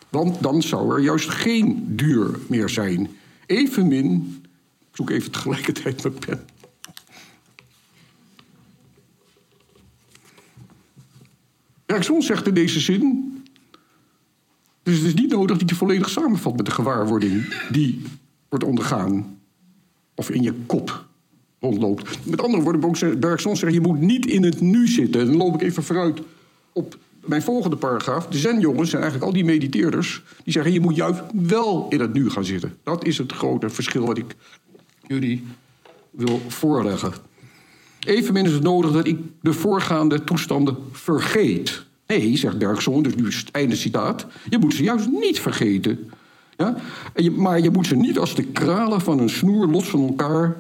Want 0.09 0.43
dan 0.43 0.61
zou 0.61 0.93
er 0.93 1.00
juist 1.00 1.29
geen 1.29 1.83
duur 1.88 2.39
meer 2.47 2.69
zijn. 2.69 3.09
Evenmin, 3.45 4.41
ik 4.79 4.95
zoek 4.95 5.09
even 5.09 5.31
tegelijkertijd 5.31 6.03
mijn 6.03 6.19
pen. 6.25 6.45
Bergson 11.91 12.21
zegt 12.21 12.48
in 12.48 12.53
deze 12.53 12.79
zin. 12.79 13.33
Dus 14.83 14.98
het 14.98 15.05
is 15.05 15.13
niet 15.13 15.31
nodig 15.31 15.57
dat 15.57 15.69
je 15.69 15.75
volledig 15.75 16.10
samenvalt 16.10 16.55
met 16.57 16.65
de 16.65 16.71
gewaarwording 16.71 17.53
die 17.71 18.01
wordt 18.50 18.65
ondergaan. 18.65 19.39
Of 20.15 20.29
in 20.29 20.41
je 20.41 20.53
kop 20.65 21.05
rondloopt. 21.60 22.25
Met 22.25 22.41
andere 22.41 22.63
woorden, 22.63 23.19
Bergson 23.19 23.55
zegt: 23.55 23.74
je 23.74 23.81
moet 23.81 24.00
niet 24.00 24.25
in 24.25 24.43
het 24.43 24.62
nu 24.62 24.88
zitten. 24.88 25.21
En 25.21 25.27
dan 25.27 25.38
loop 25.38 25.53
ik 25.53 25.62
even 25.62 25.83
vooruit 25.83 26.21
op 26.74 26.98
mijn 27.25 27.41
volgende 27.41 27.75
paragraaf. 27.75 28.27
De 28.27 28.38
zenjongens 28.38 28.89
zijn 28.89 29.01
eigenlijk 29.01 29.31
al 29.31 29.38
die 29.38 29.45
mediteerders. 29.45 30.24
Die 30.43 30.53
zeggen: 30.53 30.74
je 30.74 30.79
moet 30.79 30.95
juist 30.95 31.21
wel 31.33 31.88
in 31.89 32.00
het 32.00 32.13
nu 32.13 32.29
gaan 32.29 32.45
zitten. 32.45 32.77
Dat 32.83 33.05
is 33.05 33.17
het 33.17 33.31
grote 33.31 33.69
verschil 33.69 34.05
wat 34.05 34.17
ik 34.17 34.36
jullie 35.07 35.43
wil 36.12 36.41
voorleggen. 36.48 37.13
Evenmin 38.05 38.46
is 38.46 38.51
het 38.51 38.63
nodig 38.63 38.91
dat 38.91 39.08
ik 39.08 39.20
de 39.41 39.53
voorgaande 39.53 40.24
toestanden 40.24 40.77
vergeet. 40.91 41.84
Nee, 42.08 42.38
zegt 42.38 42.58
Bergson, 42.58 43.03
dus 43.03 43.15
nu 43.15 43.27
is 43.27 43.38
het 43.38 43.51
einde 43.51 43.75
citaat. 43.75 44.25
Je 44.50 44.58
moet 44.58 44.74
ze 44.74 44.84
juist 44.84 45.08
niet 45.08 45.39
vergeten. 45.39 46.12
Ja? 46.58 46.75
maar 47.36 47.60
je 47.60 47.70
moet 47.70 47.88
ze 47.88 47.96
niet 47.96 48.17
als 48.17 48.36
de 48.36 48.43
kralen 48.43 49.01
van 49.01 49.20
een 49.20 49.29
snoer 49.29 49.67
los 49.67 49.89
van 49.89 50.08
elkaar 50.08 50.55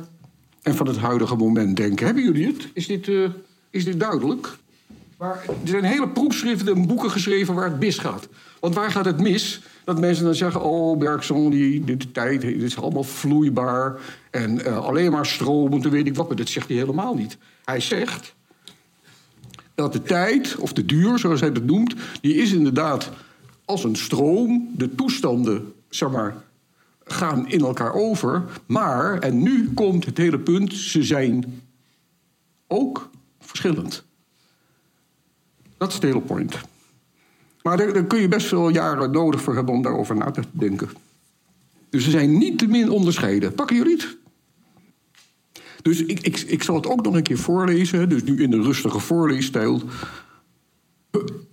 en 0.61 0.75
van 0.75 0.87
het 0.87 0.97
huidige 0.97 1.35
moment 1.35 1.77
denken. 1.77 2.05
Hebben 2.05 2.23
jullie 2.23 2.45
het? 2.45 2.67
Is 2.73 2.87
dit, 2.87 3.07
uh, 3.07 3.29
is 3.69 3.85
dit 3.85 3.99
duidelijk? 3.99 4.57
Maar 5.17 5.43
er 5.45 5.67
zijn 5.67 5.83
hele 5.83 6.07
proefschriften 6.07 6.75
en 6.75 6.87
boeken 6.87 7.11
geschreven 7.11 7.53
waar 7.53 7.69
het 7.69 7.79
misgaat. 7.79 8.27
Want 8.61 8.75
waar 8.75 8.91
gaat 8.91 9.05
het 9.05 9.21
mis? 9.21 9.61
Dat 9.83 9.99
mensen 9.99 10.25
dan 10.25 10.35
zeggen: 10.35 10.61
Oh, 10.61 10.97
Bergson, 10.97 11.49
die, 11.49 11.83
de 11.83 12.11
tijd 12.11 12.41
dit 12.41 12.61
is 12.61 12.77
allemaal 12.77 13.03
vloeibaar. 13.03 13.99
En 14.31 14.59
uh, 14.59 14.77
alleen 14.77 15.11
maar 15.11 15.25
stromend, 15.25 15.87
weet 15.87 16.07
ik 16.07 16.15
wat. 16.15 16.27
Maar 16.27 16.37
dat 16.37 16.49
zegt 16.49 16.67
hij 16.67 16.77
helemaal 16.77 17.15
niet. 17.15 17.37
Hij 17.65 17.79
zegt 17.79 18.35
dat 19.75 19.93
de 19.93 20.01
tijd, 20.01 20.55
of 20.55 20.73
de 20.73 20.85
duur, 20.85 21.19
zoals 21.19 21.39
hij 21.39 21.49
het 21.49 21.65
noemt, 21.65 21.95
die 22.21 22.35
is 22.35 22.51
inderdaad 22.51 23.09
als 23.65 23.83
een 23.83 23.95
stroom. 23.95 24.69
De 24.75 24.95
toestanden, 24.95 25.73
zeg 25.89 26.09
maar, 26.09 26.43
gaan 27.03 27.49
in 27.49 27.61
elkaar 27.61 27.93
over. 27.93 28.43
Maar, 28.65 29.19
en 29.19 29.43
nu 29.43 29.73
komt 29.73 30.05
het 30.05 30.17
hele 30.17 30.39
punt, 30.39 30.73
ze 30.73 31.03
zijn 31.03 31.61
ook 32.67 33.09
verschillend. 33.39 34.03
Dat 35.77 35.87
is 35.87 35.93
het 35.93 36.03
hele 36.03 36.21
point. 36.21 36.69
Maar 37.63 37.77
daar, 37.77 38.05
kun 38.05 38.21
je 38.21 38.27
best 38.27 38.51
wel 38.51 38.69
jaren 38.69 39.11
nodig 39.11 39.41
voor 39.41 39.55
hebben 39.55 39.73
om 39.73 39.81
daarover 39.81 40.15
na 40.15 40.31
te 40.31 40.41
denken. 40.51 40.89
Dus 41.89 42.03
ze 42.03 42.09
zijn 42.09 42.37
niet 42.37 42.57
te 42.57 42.67
min 42.67 42.89
onderscheiden. 42.89 43.53
Pakken 43.53 43.75
jullie 43.75 43.95
het? 43.95 44.17
Dus 45.81 46.03
ik, 46.03 46.19
ik, 46.19 46.39
ik 46.39 46.63
zal 46.63 46.75
het 46.75 46.87
ook 46.87 47.03
nog 47.03 47.15
een 47.15 47.23
keer 47.23 47.37
voorlezen, 47.37 48.09
dus 48.09 48.23
nu 48.23 48.41
in 48.41 48.51
de 48.51 48.61
rustige 48.61 48.99
voorleesstijl. 48.99 49.81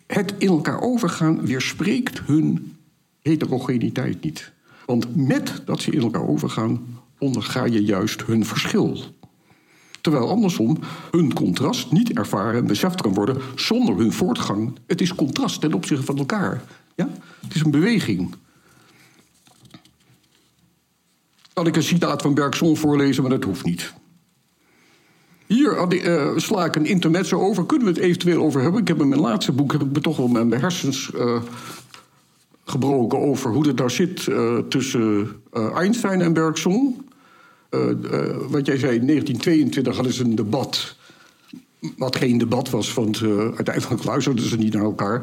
Het 0.06 0.34
in 0.38 0.48
elkaar 0.48 0.80
overgaan 0.80 1.46
weerspreekt 1.46 2.20
hun 2.20 2.76
heterogeniteit 3.20 4.22
niet. 4.22 4.52
Want 4.86 5.16
met 5.16 5.62
dat 5.64 5.80
ze 5.80 5.90
in 5.90 6.00
elkaar 6.00 6.28
overgaan, 6.28 6.86
onderga 7.18 7.64
je 7.64 7.84
juist 7.84 8.24
hun 8.24 8.46
verschil. 8.46 8.98
Terwijl 10.08 10.30
andersom 10.30 10.78
hun 11.10 11.32
contrast 11.32 11.92
niet 11.92 12.12
ervaren 12.12 12.60
en 12.60 12.66
beseft 12.66 13.00
kan 13.00 13.14
worden 13.14 13.36
zonder 13.54 13.96
hun 13.96 14.12
voortgang. 14.12 14.78
Het 14.86 15.00
is 15.00 15.14
contrast 15.14 15.60
ten 15.60 15.72
opzichte 15.72 16.04
van 16.04 16.18
elkaar. 16.18 16.62
Ja? 16.94 17.08
Het 17.40 17.54
is 17.54 17.60
een 17.60 17.70
beweging. 17.70 18.34
Kan 21.52 21.66
ik 21.66 21.76
een 21.76 21.82
citaat 21.82 22.22
van 22.22 22.34
Bergson 22.34 22.76
voorlezen, 22.76 23.22
maar 23.22 23.30
dat 23.32 23.44
hoeft 23.44 23.64
niet. 23.64 23.92
Hier 25.46 25.92
uh, 25.92 26.36
sla 26.36 26.64
ik 26.64 26.76
een 26.76 26.86
intermezzo 26.86 27.40
over. 27.40 27.66
Kunnen 27.66 27.86
we 27.86 27.92
het 27.92 28.02
eventueel 28.02 28.42
over 28.42 28.60
hebben? 28.60 28.80
Ik 28.80 28.88
heb 28.88 29.00
in 29.00 29.08
mijn 29.08 29.20
laatste 29.20 29.52
boek 29.52 29.72
heb 29.72 29.82
ik 29.82 29.92
me 29.92 30.00
toch 30.00 30.16
wel 30.16 30.28
mijn 30.28 30.52
hersens 30.52 31.10
uh, 31.14 31.42
gebroken 32.64 33.18
over 33.18 33.50
hoe 33.50 33.66
het 33.66 33.76
daar 33.76 33.90
zit 33.90 34.26
uh, 34.26 34.58
tussen 34.58 35.28
Einstein 35.74 36.20
en 36.20 36.32
Bergson. 36.32 37.07
Wat 38.48 38.66
jij 38.66 38.78
zei, 38.78 38.96
in 38.96 39.06
1922 39.06 39.94
hadden 39.94 40.12
ze 40.12 40.24
een 40.24 40.34
debat. 40.34 40.96
Wat 41.96 42.16
geen 42.16 42.38
debat 42.38 42.70
was, 42.70 42.94
want 42.94 43.22
uiteindelijk 43.56 44.04
luisterden 44.04 44.44
ze 44.44 44.56
niet 44.56 44.74
naar 44.74 44.82
elkaar. 44.82 45.22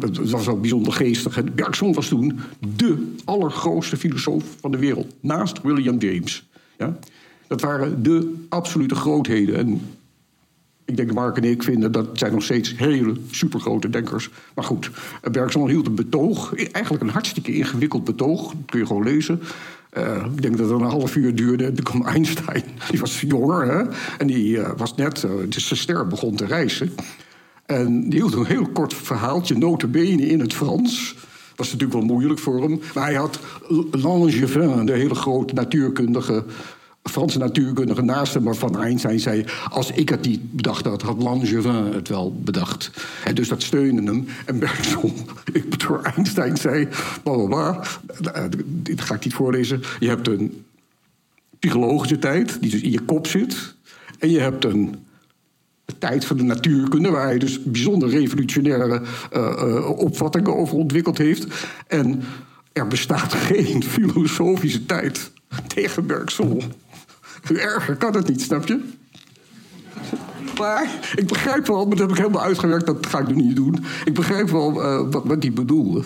het 0.00 0.30
was 0.30 0.46
wel 0.46 0.60
bijzonder 0.60 0.92
geestig. 0.92 1.54
Bergson 1.54 1.92
was 1.92 2.08
toen 2.08 2.40
de 2.76 3.14
allergrootste 3.24 3.96
filosoof 3.96 4.44
van 4.60 4.70
de 4.70 4.78
wereld, 4.78 5.14
naast 5.20 5.62
William 5.62 5.98
James. 5.98 6.48
Ja? 6.78 6.98
Dat 7.46 7.60
waren 7.60 8.02
de 8.02 8.34
absolute 8.48 8.94
grootheden. 8.94 9.56
En 9.56 9.80
ik 10.84 10.96
denk 10.96 11.08
dat 11.08 11.16
Mark 11.16 11.36
en 11.36 11.44
ik 11.44 11.62
vinden 11.62 11.92
dat 11.92 12.06
zijn 12.12 12.32
nog 12.32 12.42
steeds 12.42 12.76
hele 12.76 13.14
supergrote 13.30 13.90
denkers. 13.90 14.30
Maar 14.54 14.64
goed, 14.64 14.90
Bergson 15.32 15.68
hield 15.68 15.86
een 15.86 15.94
betoog. 15.94 16.54
Eigenlijk 16.54 17.04
een 17.04 17.10
hartstikke 17.10 17.54
ingewikkeld 17.54 18.04
betoog. 18.04 18.42
Dat 18.42 18.60
kun 18.66 18.78
je 18.78 18.86
gewoon 18.86 19.04
lezen. 19.04 19.40
Uh, 19.98 20.24
ik 20.34 20.42
denk 20.42 20.56
dat 20.56 20.70
het 20.70 20.80
een 20.80 20.86
half 20.86 21.16
uur 21.16 21.34
duurde. 21.34 21.64
En 21.64 21.74
toen 21.74 21.84
kwam 21.84 22.06
Einstein. 22.06 22.64
Die 22.90 23.00
was 23.00 23.20
jonger, 23.20 23.66
hè? 23.72 23.84
En 24.18 24.26
die 24.26 24.56
uh, 24.56 24.70
was 24.76 24.94
net... 24.94 25.22
Uh, 25.22 25.30
zijn 25.48 25.80
ster 25.80 26.06
begon 26.06 26.36
te 26.36 26.46
reizen. 26.46 26.92
En 27.66 28.08
die 28.08 28.18
hield 28.18 28.34
een 28.34 28.44
heel 28.44 28.68
kort 28.68 28.94
verhaaltje, 28.94 29.58
notabene 29.58 30.28
in 30.28 30.40
het 30.40 30.54
Frans. 30.54 31.16
Was 31.56 31.72
natuurlijk 31.72 31.98
wel 31.98 32.08
moeilijk 32.08 32.38
voor 32.38 32.62
hem. 32.62 32.80
Maar 32.94 33.04
hij 33.04 33.14
had 33.14 33.40
Langevin, 33.90 34.86
de 34.86 34.92
hele 34.92 35.14
grote 35.14 35.54
natuurkundige 35.54 36.44
Franse 37.02 37.38
natuurkundige 37.38 38.02
naast 38.02 38.34
hem, 38.34 38.42
maar 38.42 38.54
van 38.54 38.82
Einstein 38.82 39.20
zei... 39.20 39.44
als 39.70 39.90
ik 39.90 40.08
het 40.08 40.26
niet 40.26 40.52
bedacht 40.52 40.84
had, 40.84 41.02
had 41.02 41.22
Langevin 41.22 41.74
het 41.74 42.08
wel 42.08 42.40
bedacht. 42.44 42.90
En 43.24 43.34
dus 43.34 43.48
dat 43.48 43.62
steunde 43.62 44.02
hem. 44.02 44.26
En 44.46 44.58
Bergson, 44.58 45.14
door 45.86 46.02
Einstein 46.02 46.56
zei... 46.56 46.88
bla 47.22 47.34
bla 47.34 47.46
bla, 47.46 47.82
eh, 48.32 48.44
dit 48.66 49.00
ga 49.00 49.14
ik 49.14 49.24
niet 49.24 49.34
voorlezen. 49.34 49.82
Je 49.98 50.08
hebt 50.08 50.28
een 50.28 50.64
psychologische 51.58 52.18
tijd, 52.18 52.60
die 52.60 52.70
dus 52.70 52.80
in 52.80 52.90
je 52.90 53.00
kop 53.00 53.26
zit. 53.26 53.74
En 54.18 54.30
je 54.30 54.40
hebt 54.40 54.64
een 54.64 54.94
tijd 55.98 56.24
van 56.24 56.36
de 56.36 56.42
natuurkunde, 56.42 57.10
waar 57.10 57.26
hij 57.26 57.38
dus 57.38 57.62
bijzonder 57.62 58.08
revolutionaire 58.08 59.02
uh, 59.32 59.98
opvattingen 59.98 60.56
over 60.56 60.76
ontwikkeld 60.76 61.18
heeft. 61.18 61.46
En 61.86 62.22
er 62.72 62.86
bestaat 62.86 63.34
geen 63.50 63.84
filosofische 63.84 64.86
tijd 64.86 65.30
tegen 65.66 66.06
Bergson. 66.06 66.62
Erger 67.42 67.96
kan 67.96 68.14
het 68.14 68.28
niet, 68.28 68.42
snap 68.42 68.66
je? 68.66 68.80
Maar 70.58 71.12
ik 71.14 71.26
begrijp 71.26 71.66
wel, 71.66 71.86
maar 71.86 71.96
dat 71.96 71.98
heb 71.98 72.10
ik 72.10 72.16
helemaal 72.16 72.42
uitgewerkt, 72.42 72.86
dat 72.86 73.06
ga 73.06 73.18
ik 73.18 73.26
nu 73.26 73.34
niet 73.34 73.56
doen. 73.56 73.84
Ik 74.04 74.14
begrijp 74.14 74.50
wel 74.50 74.82
uh, 74.82 75.10
wat, 75.10 75.24
wat 75.24 75.42
hij 75.42 75.52
bedoelde. 75.52 76.04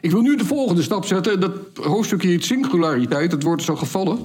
Ik 0.00 0.10
wil 0.10 0.20
nu 0.20 0.36
de 0.36 0.44
volgende 0.44 0.82
stap 0.82 1.04
zetten. 1.04 1.40
Dat 1.40 1.52
hoofdstukje 1.74 2.28
heet 2.28 2.44
singulariteit. 2.44 3.32
Het 3.32 3.42
wordt 3.42 3.62
zo 3.62 3.76
gevallen. 3.76 4.18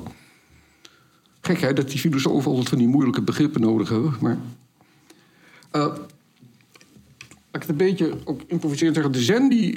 Gek 1.41 1.61
hè, 1.61 1.73
dat 1.73 1.89
die 1.89 1.99
filosofen 1.99 2.49
altijd 2.49 2.69
van 2.69 2.77
die 2.77 2.87
moeilijke 2.87 3.21
begrippen 3.21 3.61
nodig 3.61 3.89
hebben. 3.89 4.13
Maar. 4.21 4.37
Uh, 5.71 5.81
laat 5.81 5.97
ik 7.51 7.61
het 7.61 7.69
een 7.69 7.77
beetje 7.77 8.13
ook 8.23 8.41
improviseren 8.47 8.93
zeggen. 8.93 9.11
De 9.11 9.21
zen 9.21 9.49
die 9.49 9.75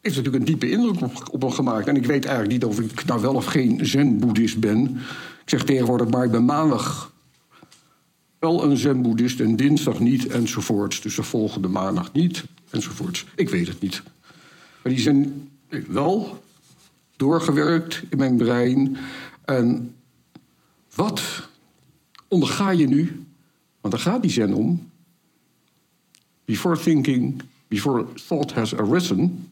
heeft 0.00 0.16
natuurlijk 0.16 0.36
een 0.36 0.44
diepe 0.44 0.70
indruk 0.70 1.00
op, 1.02 1.28
op 1.30 1.40
hem 1.42 1.50
gemaakt. 1.50 1.86
En 1.86 1.96
ik 1.96 2.06
weet 2.06 2.24
eigenlijk 2.24 2.54
niet 2.54 2.64
of 2.64 2.80
ik 2.80 3.04
nou 3.04 3.20
wel 3.20 3.34
of 3.34 3.44
geen 3.44 3.86
zen-boeddhist 3.86 4.58
ben. 4.58 4.98
Ik 5.46 5.52
zeg 5.52 5.64
tegenwoordig, 5.64 6.08
maar 6.08 6.24
ik 6.24 6.30
ben 6.30 6.44
maandag 6.44 7.12
wel 8.38 8.64
een 8.64 8.76
zen-boeddhist 8.76 9.40
en 9.40 9.56
dinsdag 9.56 9.98
niet 9.98 10.26
enzovoorts. 10.26 11.00
Dus 11.00 11.14
de 11.14 11.22
volgende 11.22 11.68
maandag 11.68 12.12
niet 12.12 12.44
enzovoorts. 12.70 13.26
Ik 13.36 13.48
weet 13.48 13.68
het 13.68 13.80
niet. 13.80 14.02
Maar 14.82 14.92
die 14.92 15.00
zijn 15.00 15.50
wel 15.88 16.42
doorgewerkt 17.16 18.02
in 18.08 18.18
mijn 18.18 18.36
brein. 18.36 18.96
En 19.44 19.94
wat 20.94 21.48
onderga 22.28 22.70
je 22.70 22.86
nu? 22.86 23.26
Want 23.80 23.94
daar 23.94 24.02
gaat 24.02 24.22
die 24.22 24.30
zen 24.30 24.52
om. 24.52 24.90
Before 26.44 26.78
thinking, 26.78 27.42
before 27.68 28.06
thought 28.26 28.52
has 28.52 28.76
arisen. 28.76 29.50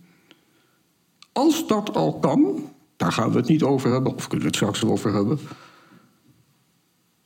Als 1.32 1.66
dat 1.66 1.94
al 1.94 2.18
kan, 2.18 2.70
daar 2.96 3.12
gaan 3.12 3.30
we 3.30 3.36
het 3.36 3.48
niet 3.48 3.62
over 3.62 3.92
hebben, 3.92 4.14
of 4.14 4.26
kunnen 4.28 4.46
we 4.46 4.46
het 4.46 4.56
straks 4.56 4.84
over 4.84 5.12
hebben. 5.12 5.38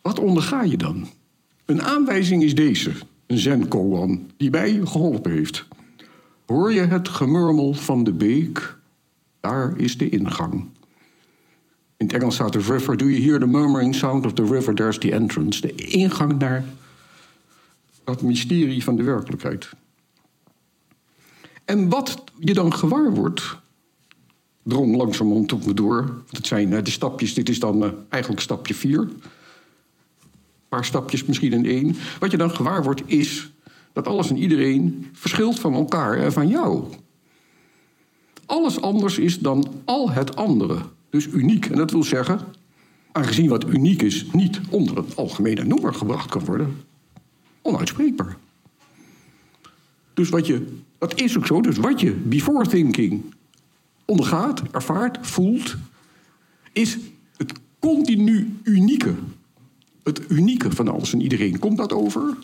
Wat 0.02 0.18
onderga 0.18 0.62
je 0.62 0.76
dan? 0.76 1.08
Een 1.64 1.82
aanwijzing 1.82 2.42
is 2.42 2.54
deze, 2.54 2.92
een 3.26 3.38
zen-koan, 3.38 4.30
die 4.36 4.50
mij 4.50 4.80
geholpen 4.84 5.32
heeft. 5.32 5.66
Hoor 6.46 6.72
je 6.72 6.80
het 6.80 7.08
gemurmel 7.08 7.74
van 7.74 8.04
de 8.04 8.12
beek? 8.12 8.76
Daar 9.40 9.76
is 9.76 9.98
de 9.98 10.08
ingang. 10.08 10.52
In 11.96 12.06
het 12.06 12.12
Engels 12.12 12.34
staat 12.34 12.52
de 12.52 12.58
river. 12.58 12.96
Do 12.96 13.08
you 13.08 13.22
hear 13.22 13.38
the 13.38 13.46
murmuring 13.46 13.94
sound 13.94 14.26
of 14.26 14.32
the 14.32 14.44
river? 14.44 14.74
There's 14.74 14.98
the 14.98 15.12
entrance. 15.12 15.60
De 15.60 15.74
ingang 15.74 16.38
naar 16.38 16.64
dat 18.04 18.22
mysterie 18.22 18.84
van 18.84 18.96
de 18.96 19.02
werkelijkheid. 19.02 19.68
En 21.64 21.88
wat 21.88 22.24
je 22.38 22.54
dan 22.54 22.74
gewaar 22.74 23.14
wordt, 23.14 23.56
drong 24.62 24.96
langzamerhand 24.96 25.52
op 25.52 25.66
me 25.66 25.74
door. 25.74 26.22
Dat 26.30 26.46
zijn 26.46 26.84
de 26.84 26.90
stapjes, 26.90 27.34
dit 27.34 27.48
is 27.48 27.60
dan 27.60 27.94
eigenlijk 28.08 28.42
stapje 28.42 28.74
vier. 28.74 29.08
Paar 30.68 30.84
stapjes 30.84 31.24
misschien 31.24 31.52
in 31.52 31.66
één. 31.66 31.96
Wat 32.18 32.30
je 32.30 32.36
dan 32.36 32.50
gewaar 32.50 32.82
wordt 32.82 33.02
is 33.06 33.52
dat 33.92 34.06
alles 34.06 34.30
en 34.30 34.36
iedereen 34.36 35.08
verschilt 35.12 35.60
van 35.60 35.74
elkaar 35.74 36.16
en 36.16 36.32
van 36.32 36.48
jou. 36.48 36.84
Alles 38.46 38.80
anders 38.80 39.18
is 39.18 39.38
dan 39.38 39.72
al 39.84 40.10
het 40.10 40.36
andere. 40.36 40.78
Dus 41.10 41.26
uniek. 41.26 41.66
En 41.66 41.76
dat 41.76 41.90
wil 41.90 42.02
zeggen, 42.02 42.40
aangezien 43.12 43.48
wat 43.48 43.68
uniek 43.68 44.02
is 44.02 44.26
niet 44.32 44.60
onder 44.70 44.98
een 44.98 45.14
algemene 45.14 45.64
noemer 45.64 45.94
gebracht 45.94 46.30
kan 46.30 46.44
worden, 46.44 46.76
onuitspreekbaar. 47.62 48.36
Dus 50.14 50.28
wat 50.28 50.46
je, 50.46 50.78
dat 50.98 51.20
is 51.20 51.36
ook 51.36 51.46
zo, 51.46 51.60
dus 51.60 51.76
wat 51.76 52.00
je 52.00 52.12
before 52.12 52.66
thinking 52.66 53.34
ondergaat, 54.04 54.62
ervaart, 54.72 55.18
voelt, 55.26 55.76
is 56.72 56.98
het 57.36 57.52
continu 57.78 58.56
unieke. 58.62 59.14
Het 60.08 60.20
unieke 60.28 60.70
van 60.70 60.88
alles 60.88 61.12
en 61.12 61.20
iedereen. 61.20 61.58
Komt 61.58 61.76
dat 61.76 61.92
over? 61.92 62.36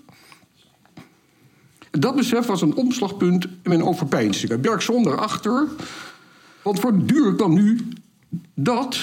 Dat 1.90 2.16
besef 2.16 2.46
was 2.46 2.62
een 2.62 2.74
omslagpunt 2.74 3.44
in 3.44 3.50
mijn 3.62 3.82
overpeinzingen. 3.82 4.60
Bergson 4.60 5.18
achter, 5.18 5.68
want 6.62 6.80
voortdurend 6.80 7.36
kwam 7.36 7.54
nu 7.54 7.88
dat 8.54 8.98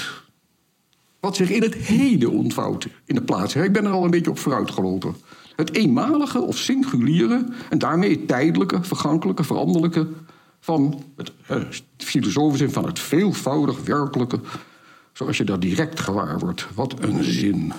wat 1.19 1.35
zich 1.35 1.49
in 1.49 1.61
het 1.61 1.73
heden 1.73 2.31
ontvouwt 2.31 2.87
in 3.05 3.15
de 3.15 3.21
plaats. 3.21 3.55
Ik 3.55 3.73
ben 3.73 3.85
er 3.85 3.91
al 3.91 4.03
een 4.03 4.11
beetje 4.11 4.31
op 4.31 4.39
vooruit 4.39 4.71
gelopen. 4.71 5.15
Het 5.55 5.75
eenmalige 5.75 6.41
of 6.41 6.57
singuliere 6.57 7.45
en 7.69 7.77
daarmee 7.77 8.09
het 8.09 8.27
tijdelijke, 8.27 8.83
vergankelijke, 8.83 9.43
veranderlijke 9.43 10.07
van 10.59 11.03
het 11.15 11.31
eh, 11.47 12.69
van 12.69 12.85
het 12.85 12.99
veelvoudig 12.99 13.83
werkelijke, 13.83 14.39
zoals 15.13 15.37
je 15.37 15.43
dat 15.43 15.61
direct 15.61 15.99
gewaar 15.99 16.39
wordt. 16.39 16.67
Wat 16.73 17.03
een 17.03 17.23
zin. 17.23 17.73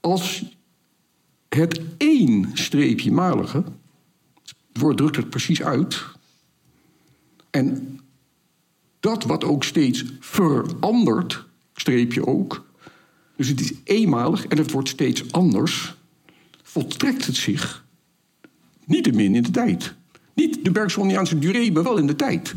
Als 0.00 0.44
het 1.48 1.80
één 1.96 2.50
streepje 2.54 3.12
malige, 3.12 3.64
het 4.42 4.54
woord 4.72 4.96
drukt 4.96 5.16
het 5.16 5.30
precies 5.30 5.62
uit, 5.62 6.04
en 7.50 8.00
dat 9.00 9.24
wat 9.24 9.44
ook 9.44 9.64
steeds 9.64 10.04
verandert, 10.20 11.46
streepje 11.74 12.26
ook, 12.26 12.66
dus 13.36 13.48
het 13.48 13.60
is 13.60 13.72
eenmalig 13.84 14.46
en 14.46 14.58
het 14.58 14.70
wordt 14.70 14.88
steeds 14.88 15.32
anders, 15.32 15.94
voltrekt 16.62 17.26
het 17.26 17.36
zich 17.36 17.84
niet 18.84 19.14
min 19.14 19.34
in 19.34 19.42
de 19.42 19.50
tijd. 19.50 19.94
Niet 20.34 20.64
de 20.64 20.70
Bergsoniaanse 20.70 21.38
durée, 21.38 21.72
maar 21.72 21.82
wel 21.82 21.96
in 21.96 22.06
de 22.06 22.16
tijd. 22.16 22.54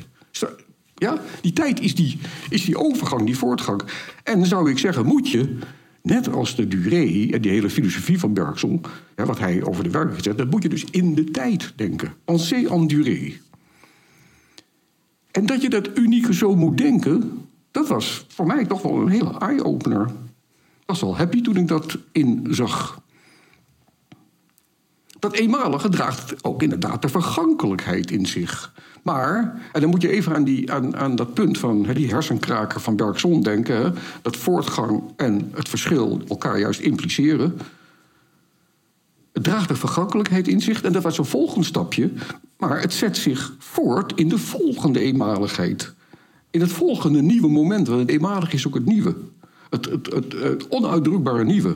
Ja, 0.96 1.22
die 1.42 1.54
tijd 1.54 1.80
is 1.80 1.96
die, 1.96 2.20
is 2.50 2.66
die 2.66 2.78
overgang, 2.78 3.26
die 3.26 3.38
voortgang. 3.38 3.82
En 4.24 4.40
dan 4.40 4.48
zou 4.48 4.70
ik 4.70 4.78
zeggen, 4.78 5.06
moet 5.06 5.30
je, 5.30 5.58
net 6.04 6.34
als 6.34 6.56
de 6.56 6.68
durée 6.68 7.32
en 7.32 7.42
die 7.42 7.52
hele 7.52 7.70
filosofie 7.70 8.20
van 8.20 8.34
Bergson, 8.34 8.82
ja, 9.16 9.26
wat 9.26 9.40
hij 9.40 9.64
over 9.64 9.84
de 9.84 9.90
werkelijkheid 9.90 10.24
zegt, 10.24 10.38
dat 10.38 10.50
moet 10.50 10.64
je 10.64 10.70
dus 10.70 10.86
in 10.92 11.16
de 11.16 11.32
tijd 11.32 11.74
denken. 11.76 12.14
En 12.26 12.40
en 12.70 12.88
durée. 12.88 13.42
En 15.32 15.46
dat 15.46 15.62
je 15.62 15.70
dat 15.70 15.98
unieke 15.98 16.34
zo 16.34 16.56
moet 16.56 16.78
denken, 16.78 17.48
dat 17.72 17.88
was 17.88 18.26
voor 18.28 18.46
mij 18.46 18.66
toch 18.66 18.82
wel 18.82 19.02
een 19.02 19.08
hele 19.08 19.38
eye-opener. 19.38 20.06
Ik 20.80 20.86
was 20.86 21.02
wel 21.02 21.18
happy 21.18 21.42
toen 21.42 21.58
ik 21.58 21.68
dat 21.68 21.98
inzag. 22.12 23.03
Dat 25.24 25.34
eenmalige 25.34 25.90
draagt 25.90 26.44
ook 26.44 26.64
inderdaad 26.64 27.02
de 27.02 27.10
vergankelijkheid 27.10 28.12
in 28.12 28.26
zich. 28.26 28.74
Maar, 29.04 29.62
en 29.72 29.82
dan 29.82 29.90
moet 29.90 30.02
je 30.02 30.10
even 30.10 30.36
aan, 30.36 30.44
die, 30.44 30.72
aan, 30.72 30.96
aan 30.96 31.16
dat 31.16 31.34
punt 31.34 31.58
van 31.58 31.84
die 31.94 32.10
hersenkraker 32.10 32.82
van 32.82 32.96
Bergson 32.96 33.42
denken... 33.42 33.96
dat 34.22 34.38
voortgang 34.38 35.04
en 35.16 35.52
het 35.54 35.70
verschil 35.70 36.22
elkaar 36.28 36.60
juist 36.60 36.80
impliceren. 36.80 37.58
Het 39.34 39.44
draagt 39.44 39.68
de 39.68 39.76
vergankelijkheid 39.76 40.48
in 40.48 40.62
zich 40.62 40.82
en 40.82 40.94
dat 40.94 41.04
was 41.04 41.18
een 41.18 41.26
volgend 41.26 41.66
stapje... 41.66 42.12
maar 42.58 42.82
het 42.82 42.94
zet 42.94 43.18
zich 43.18 43.56
voort 43.60 44.14
in 44.16 44.30
de 44.30 44.38
volgende 44.38 45.00
eenmaligheid. 45.00 45.94
In 46.50 46.62
het 46.62 46.72
volgende 46.72 47.22
nieuwe 47.22 47.50
moment, 47.50 47.88
want 47.88 48.00
het 48.00 48.10
eenmalig 48.10 48.54
is 48.54 48.68
ook 48.68 48.76
het 48.76 48.86
nieuwe. 48.86 49.16
Het, 49.70 49.86
het, 49.86 50.14
het, 50.14 50.34
het 50.34 50.68
onuitdrukbare 50.68 51.44
nieuwe. 51.44 51.76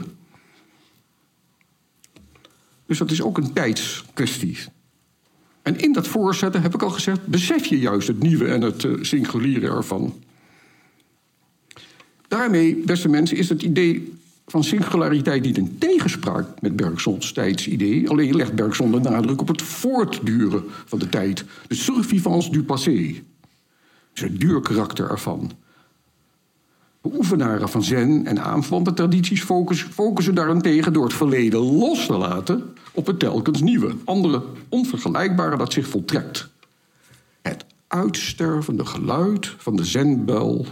Dus 2.87 2.97
dat 2.97 3.11
is 3.11 3.21
ook 3.21 3.37
een 3.37 3.53
tijdskwestie. 3.53 4.57
En 5.61 5.79
in 5.79 5.93
dat 5.93 6.07
voorzetten 6.07 6.61
heb 6.61 6.73
ik 6.73 6.81
al 6.81 6.89
gezegd, 6.89 7.27
besef 7.27 7.65
je 7.65 7.79
juist 7.79 8.07
het 8.07 8.19
nieuwe 8.19 8.47
en 8.47 8.61
het 8.61 8.83
uh, 8.83 9.03
singuliere 9.03 9.67
ervan. 9.67 10.13
Daarmee, 12.27 12.75
beste 12.85 13.09
mensen, 13.09 13.37
is 13.37 13.49
het 13.49 13.63
idee 13.63 14.13
van 14.45 14.63
singulariteit 14.63 15.43
niet 15.43 15.57
een 15.57 15.77
tegenspraak 15.77 16.61
met 16.61 16.75
Bergsons 16.75 17.31
tijdsidee. 17.31 18.09
Alleen 18.09 18.35
legt 18.35 18.53
Bergson 18.53 18.91
de 18.91 18.99
nadruk 18.99 19.41
op 19.41 19.47
het 19.47 19.61
voortduren 19.61 20.63
van 20.85 20.99
de 20.99 21.09
tijd. 21.09 21.45
De 21.67 21.75
survivance 21.75 22.51
du 22.51 22.63
passé. 22.63 23.23
Dus 24.13 24.21
het 24.21 24.39
duurkarakter 24.39 25.09
ervan. 25.09 25.51
Oefenaren 27.03 27.69
van 27.69 27.83
zen 27.83 28.25
en 28.25 28.43
aanverwante 28.43 28.93
tradities 28.93 29.43
focussen, 29.43 29.91
focussen 29.91 30.35
daarentegen 30.35 30.93
door 30.93 31.03
het 31.03 31.13
verleden 31.13 31.59
los 31.59 32.05
te 32.05 32.17
laten 32.17 32.75
op 32.97 33.05
het 33.05 33.19
telkens 33.19 33.61
nieuwe, 33.61 33.95
andere 34.05 34.43
onvergelijkbare 34.69 35.57
dat 35.57 35.73
zich 35.73 35.87
voltrekt. 35.87 36.49
Het 37.41 37.65
uitstervende 37.87 38.85
geluid 38.85 39.47
van 39.57 39.75
de 39.75 39.85
zenbel 39.85 40.65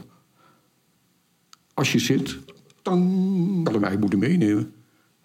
als 1.74 1.92
je 1.92 2.00
zit, 2.00 2.38
tang, 2.82 3.66
dat 3.66 3.78
wij 3.78 3.98
moeten 3.98 4.20
meenemen. 4.20 4.74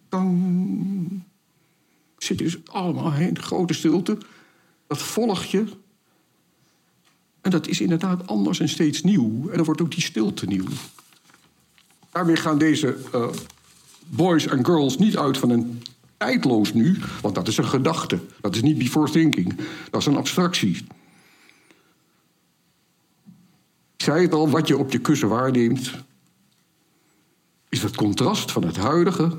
Tang. 0.09 1.23
Zit 2.19 2.39
dus 2.39 2.57
allemaal 2.65 3.13
in 3.13 3.39
grote 3.39 3.75
stilte. 3.75 4.19
Dat 4.87 5.03
volg 5.03 5.45
je. 5.45 5.65
En 7.41 7.51
dat 7.51 7.67
is 7.67 7.81
inderdaad 7.81 8.27
anders 8.27 8.61
en 8.61 8.69
steeds 8.69 9.03
nieuw. 9.03 9.49
En 9.49 9.57
dan 9.57 9.65
wordt 9.65 9.81
ook 9.81 9.91
die 9.91 10.03
stilte 10.03 10.47
nieuw. 10.47 10.67
Daarmee 12.11 12.37
gaan 12.37 12.59
deze 12.59 12.97
uh, 13.15 13.29
boys 14.07 14.47
en 14.47 14.65
girls 14.65 14.99
niet 14.99 15.17
uit 15.17 15.39
van 15.39 15.51
een 15.51 15.83
tijdloos 16.21 16.73
nu, 16.73 16.99
want 17.21 17.35
dat 17.35 17.49
is 17.49 17.57
een 17.57 17.65
gedachte. 17.65 18.19
Dat 18.41 18.55
is 18.55 18.63
niet 18.63 18.79
before 18.79 19.11
thinking. 19.11 19.57
Dat 19.91 20.01
is 20.01 20.07
een 20.07 20.17
abstractie. 20.17 20.77
Ik 23.97 24.07
zei 24.07 24.23
het 24.23 24.33
al, 24.33 24.49
wat 24.51 24.69
je 24.69 24.79
op 24.79 24.93
je 24.93 24.99
kussen 24.99 25.29
waarneemt, 25.29 25.93
is 27.69 27.83
het 27.83 27.97
contrast 27.97 28.53
van 28.53 28.65
het 28.65 28.77
huidige 28.77 29.37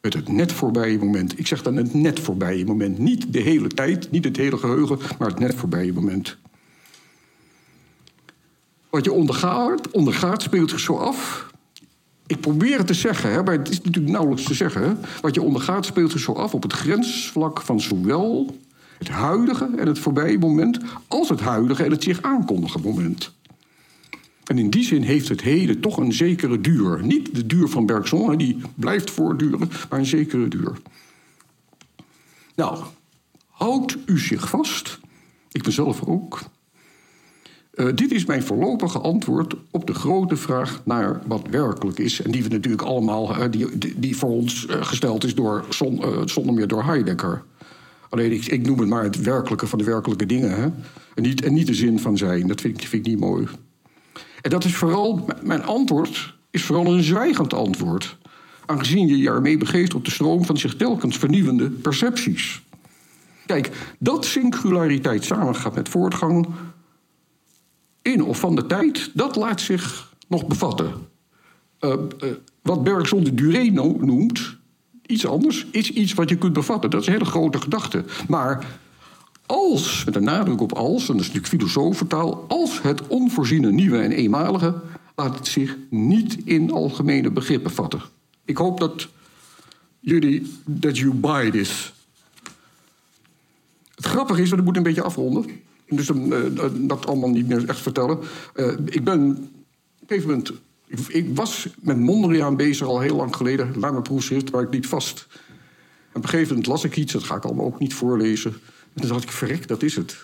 met 0.00 0.14
het 0.14 0.28
net 0.28 0.52
voorbije 0.52 0.98
moment. 0.98 1.38
Ik 1.38 1.46
zeg 1.46 1.62
dan 1.62 1.76
het 1.76 1.94
net 1.94 2.20
voorbije 2.20 2.64
moment. 2.64 2.98
Niet 2.98 3.32
de 3.32 3.40
hele 3.40 3.68
tijd, 3.68 4.10
niet 4.10 4.24
het 4.24 4.36
hele 4.36 4.56
geheugen, 4.56 4.98
maar 5.18 5.28
het 5.28 5.38
net 5.38 5.54
voorbije 5.54 5.92
moment. 5.92 6.36
Wat 8.90 9.04
je 9.04 9.12
ondergaat, 9.12 9.90
ondergaat 9.90 10.42
speelt 10.42 10.70
zich 10.70 10.80
zo 10.80 10.96
af 10.96 11.52
ik 12.26 12.40
probeer 12.40 12.78
het 12.78 12.86
te 12.86 12.94
zeggen, 12.94 13.32
hè, 13.32 13.42
maar 13.42 13.58
het 13.58 13.68
is 13.68 13.80
natuurlijk 13.80 14.12
nauwelijks 14.12 14.44
te 14.44 14.54
zeggen. 14.54 14.98
Wat 15.20 15.34
je 15.34 15.42
ondergaat 15.42 15.86
speelt 15.86 16.10
zich 16.10 16.20
zo 16.20 16.32
af 16.32 16.54
op 16.54 16.62
het 16.62 16.72
grensvlak 16.72 17.60
van 17.60 17.80
zowel 17.80 18.56
het 18.98 19.08
huidige 19.08 19.70
en 19.76 19.86
het 19.86 19.98
voorbije 19.98 20.38
moment... 20.38 20.78
als 21.08 21.28
het 21.28 21.40
huidige 21.40 21.84
en 21.84 21.90
het 21.90 22.02
zich 22.02 22.22
aankondigen 22.22 22.80
moment. 22.80 23.32
En 24.44 24.58
in 24.58 24.70
die 24.70 24.84
zin 24.84 25.02
heeft 25.02 25.28
het 25.28 25.40
heden 25.40 25.80
toch 25.80 25.96
een 25.96 26.12
zekere 26.12 26.60
duur. 26.60 27.04
Niet 27.04 27.34
de 27.34 27.46
duur 27.46 27.68
van 27.68 27.86
Bergson, 27.86 28.36
die 28.36 28.60
blijft 28.74 29.10
voortduren, 29.10 29.70
maar 29.90 29.98
een 29.98 30.06
zekere 30.06 30.48
duur. 30.48 30.72
Nou, 32.54 32.78
houdt 33.50 33.96
u 34.06 34.18
zich 34.18 34.48
vast, 34.48 34.98
ik 35.52 35.64
mezelf 35.64 36.02
ook... 36.02 36.40
Uh, 37.76 37.88
dit 37.94 38.12
is 38.12 38.24
mijn 38.24 38.42
voorlopige 38.42 38.98
antwoord 38.98 39.54
op 39.70 39.86
de 39.86 39.94
grote 39.94 40.36
vraag 40.36 40.82
naar 40.84 41.20
wat 41.26 41.42
werkelijk 41.50 41.98
is. 41.98 42.22
En 42.22 42.30
die 42.30 42.42
we 42.42 42.48
natuurlijk 42.48 42.82
allemaal, 42.82 43.30
uh, 43.30 43.44
die, 43.50 43.98
die, 43.98 44.16
voor 44.16 44.30
ons 44.30 44.66
uh, 44.66 44.76
gesteld 44.82 45.24
is 45.24 45.34
door, 45.34 45.64
zon, 45.68 46.02
zonder 46.24 46.54
meer 46.54 46.68
door 46.68 46.84
Heidegger. 46.84 47.42
Alleen 48.08 48.32
ik, 48.32 48.44
ik, 48.44 48.66
noem 48.66 48.78
het 48.78 48.88
maar 48.88 49.02
het 49.02 49.22
werkelijke 49.22 49.66
van 49.66 49.78
de 49.78 49.84
werkelijke 49.84 50.26
dingen. 50.26 50.50
Hè? 50.50 50.68
En, 51.14 51.22
niet, 51.22 51.42
en 51.44 51.52
niet 51.52 51.66
de 51.66 51.74
zin 51.74 51.98
van 51.98 52.16
zijn. 52.16 52.46
Dat 52.46 52.60
vind 52.60 52.80
ik, 52.80 52.88
vind 52.88 53.06
ik 53.06 53.12
niet 53.12 53.20
mooi. 53.20 53.46
En 54.42 54.50
dat 54.50 54.64
is 54.64 54.74
vooral, 54.74 55.28
mijn 55.42 55.64
antwoord 55.64 56.34
is 56.50 56.64
vooral 56.64 56.86
een 56.86 57.02
zwijgend 57.02 57.54
antwoord, 57.54 58.16
aangezien 58.66 59.06
je 59.06 59.18
je 59.18 59.28
ermee 59.28 59.58
begeeft 59.58 59.94
op 59.94 60.04
de 60.04 60.10
stroom 60.10 60.44
van 60.44 60.58
zich 60.58 60.76
telkens 60.76 61.16
vernieuwende 61.16 61.70
percepties. 61.70 62.62
Kijk, 63.46 63.70
dat 63.98 64.24
singulariteit 64.24 65.24
samengaat 65.24 65.74
met 65.74 65.88
voortgang 65.88 66.46
in 68.04 68.24
of 68.24 68.38
van 68.38 68.54
de 68.54 68.66
tijd, 68.66 69.10
dat 69.14 69.36
laat 69.36 69.60
zich 69.60 70.12
nog 70.28 70.46
bevatten. 70.46 70.92
Uh, 71.80 71.94
uh, 72.22 72.30
wat 72.62 72.84
Bergson 72.84 73.24
de 73.24 73.34
durée 73.34 73.72
noemt, 73.72 74.56
iets 75.06 75.26
anders, 75.26 75.66
is 75.70 75.90
iets 75.90 76.14
wat 76.14 76.28
je 76.28 76.36
kunt 76.36 76.52
bevatten. 76.52 76.90
Dat 76.90 77.00
is 77.00 77.06
een 77.06 77.12
hele 77.12 77.24
grote 77.24 77.60
gedachte. 77.60 78.04
Maar 78.28 78.66
als, 79.46 80.04
met 80.04 80.16
een 80.16 80.24
nadruk 80.24 80.60
op 80.60 80.72
als, 80.72 81.08
en 81.08 81.16
dat 81.16 81.26
is 81.26 81.32
natuurlijk 81.32 81.62
filosofentaal, 81.62 82.44
als 82.48 82.82
het 82.82 83.06
onvoorziene 83.06 83.72
nieuwe 83.72 83.98
en 83.98 84.12
eenmalige, 84.12 84.74
laat 85.14 85.38
het 85.38 85.46
zich 85.46 85.76
niet 85.90 86.38
in 86.44 86.70
algemene 86.70 87.30
begrippen 87.30 87.70
vatten. 87.70 88.00
Ik 88.44 88.56
hoop 88.56 88.80
dat 88.80 89.08
jullie, 90.00 90.52
dat 90.64 90.98
you 90.98 91.14
buy 91.14 91.50
this. 91.50 91.92
Het 93.94 94.06
grappige 94.06 94.42
is, 94.42 94.48
want 94.48 94.60
ik 94.60 94.66
moet 94.66 94.76
een 94.76 94.82
beetje 94.82 95.02
afronden. 95.02 95.46
Dus 95.88 96.08
uh, 96.08 96.36
dat 96.76 97.06
allemaal 97.06 97.30
niet 97.30 97.48
meer 97.48 97.68
echt 97.68 97.80
vertellen. 97.80 98.18
Uh, 98.54 98.72
ik 98.84 99.04
ben 99.04 99.30
op 99.30 99.36
een 99.36 100.06
gegeven 100.06 100.28
moment. 100.28 100.52
Ik, 101.08 101.36
was 101.36 101.68
met 101.80 101.98
Mondriaan 101.98 102.56
bezig 102.56 102.86
al 102.86 103.00
heel 103.00 103.16
lang 103.16 103.36
geleden, 103.36 103.72
mijn 103.78 104.02
proefschrift, 104.02 104.50
waar 104.50 104.62
ik 104.62 104.72
liet 104.72 104.86
vast. 104.86 105.26
En 106.12 106.20
op 106.20 106.22
een 106.22 106.28
gegeven 106.28 106.48
moment 106.48 106.66
las 106.66 106.84
ik 106.84 106.96
iets, 106.96 107.12
dat 107.12 107.22
ga 107.22 107.36
ik 107.36 107.44
allemaal 107.44 107.66
ook 107.66 107.78
niet 107.78 107.94
voorlezen. 107.94 108.52
En 108.94 109.00
toen 109.00 109.08
dacht 109.08 109.22
ik, 109.22 109.30
verrek, 109.30 109.68
dat 109.68 109.82
is 109.82 109.96
het. 109.96 110.16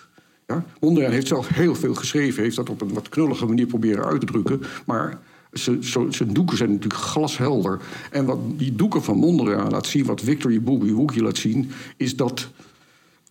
Ja? 0.47 0.65
Mondriaan 0.79 1.11
heeft 1.11 1.27
zelf 1.27 1.47
heel 1.47 1.75
veel 1.75 1.93
geschreven, 1.93 2.43
heeft 2.43 2.55
dat 2.55 2.69
op 2.69 2.81
een 2.81 2.93
wat 2.93 3.09
knullige 3.09 3.45
manier 3.45 3.65
proberen 3.65 4.05
uit 4.05 4.19
te 4.19 4.25
drukken. 4.25 4.61
Maar 4.85 5.19
zijn 6.09 6.33
doeken 6.33 6.57
zijn 6.57 6.71
natuurlijk 6.71 7.01
glashelder. 7.01 7.79
En 8.11 8.25
wat 8.25 8.39
die 8.57 8.75
doeken 8.75 9.03
van 9.03 9.17
Mondriaan 9.17 9.69
laat 9.69 9.87
zien, 9.87 10.05
wat 10.05 10.21
Victor 10.21 10.61
Boogie 10.61 10.93
Woogie 10.93 11.23
laat 11.23 11.37
zien, 11.37 11.71
is 11.97 12.15
dat 12.15 12.49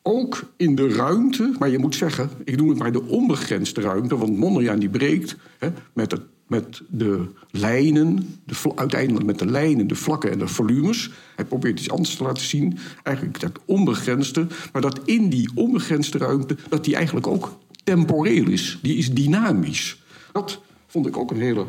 ook 0.02 0.42
in 0.56 0.74
de 0.74 0.88
ruimte, 0.88 1.54
maar 1.58 1.68
je 1.68 1.78
moet 1.78 1.94
zeggen, 1.94 2.30
ik 2.44 2.56
noem 2.56 2.68
het 2.68 2.78
maar 2.78 2.92
de 2.92 3.06
onbegrensde 3.06 3.80
ruimte, 3.80 4.16
want 4.16 4.36
Mondriaan 4.36 4.78
die 4.78 4.88
breekt 4.88 5.36
hè, 5.58 5.68
met, 5.92 6.14
met 6.46 6.82
de 6.88 7.26
lijnen, 7.50 8.38
de, 8.44 8.54
uiteindelijk 8.74 9.26
met 9.26 9.38
de 9.38 9.46
lijnen, 9.46 9.86
de 9.86 9.94
vlakken 9.94 10.30
en 10.30 10.38
de 10.38 10.48
volumes. 10.48 11.10
Hij 11.36 11.44
probeert 11.44 11.78
iets 11.78 11.90
anders 11.90 12.16
te 12.16 12.22
laten 12.22 12.44
zien, 12.44 12.78
eigenlijk 13.02 13.40
dat 13.40 13.58
onbegrensde, 13.64 14.46
maar 14.72 14.82
dat 14.82 15.00
in 15.04 15.28
die 15.28 15.50
onbegrensde 15.54 16.18
ruimte, 16.18 16.56
dat 16.68 16.84
die 16.84 16.94
eigenlijk 16.94 17.26
ook 17.26 17.58
temporeel 17.84 18.48
is, 18.48 18.78
die 18.82 18.96
is 18.96 19.14
dynamisch. 19.14 20.02
Dat 20.32 20.60
vond 20.86 21.06
ik 21.06 21.16
ook 21.16 21.30
een 21.30 21.40
hele 21.40 21.66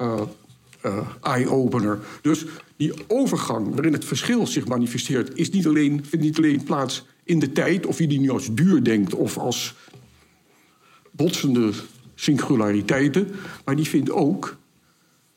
uh, 0.00 0.20
uh, 0.86 0.98
eye-opener. 1.22 1.98
Dus 2.22 2.44
die 2.76 2.92
overgang 3.06 3.74
waarin 3.74 3.92
het 3.92 4.04
verschil 4.04 4.46
zich 4.46 4.66
manifesteert, 4.66 5.38
is 5.38 5.50
niet 5.50 5.66
alleen, 5.66 6.04
vindt 6.04 6.24
niet 6.24 6.36
alleen 6.36 6.62
plaats 6.62 7.04
in 7.24 7.38
de 7.38 7.52
tijd, 7.52 7.86
of 7.86 7.98
je 7.98 8.06
die 8.06 8.20
nu 8.20 8.30
als 8.30 8.54
duur 8.54 8.84
denkt 8.84 9.14
of 9.14 9.38
als 9.38 9.74
botsende 11.10 11.72
singulariteiten, 12.14 13.28
maar 13.64 13.76
die 13.76 13.88
vindt 13.88 14.10
ook 14.10 14.56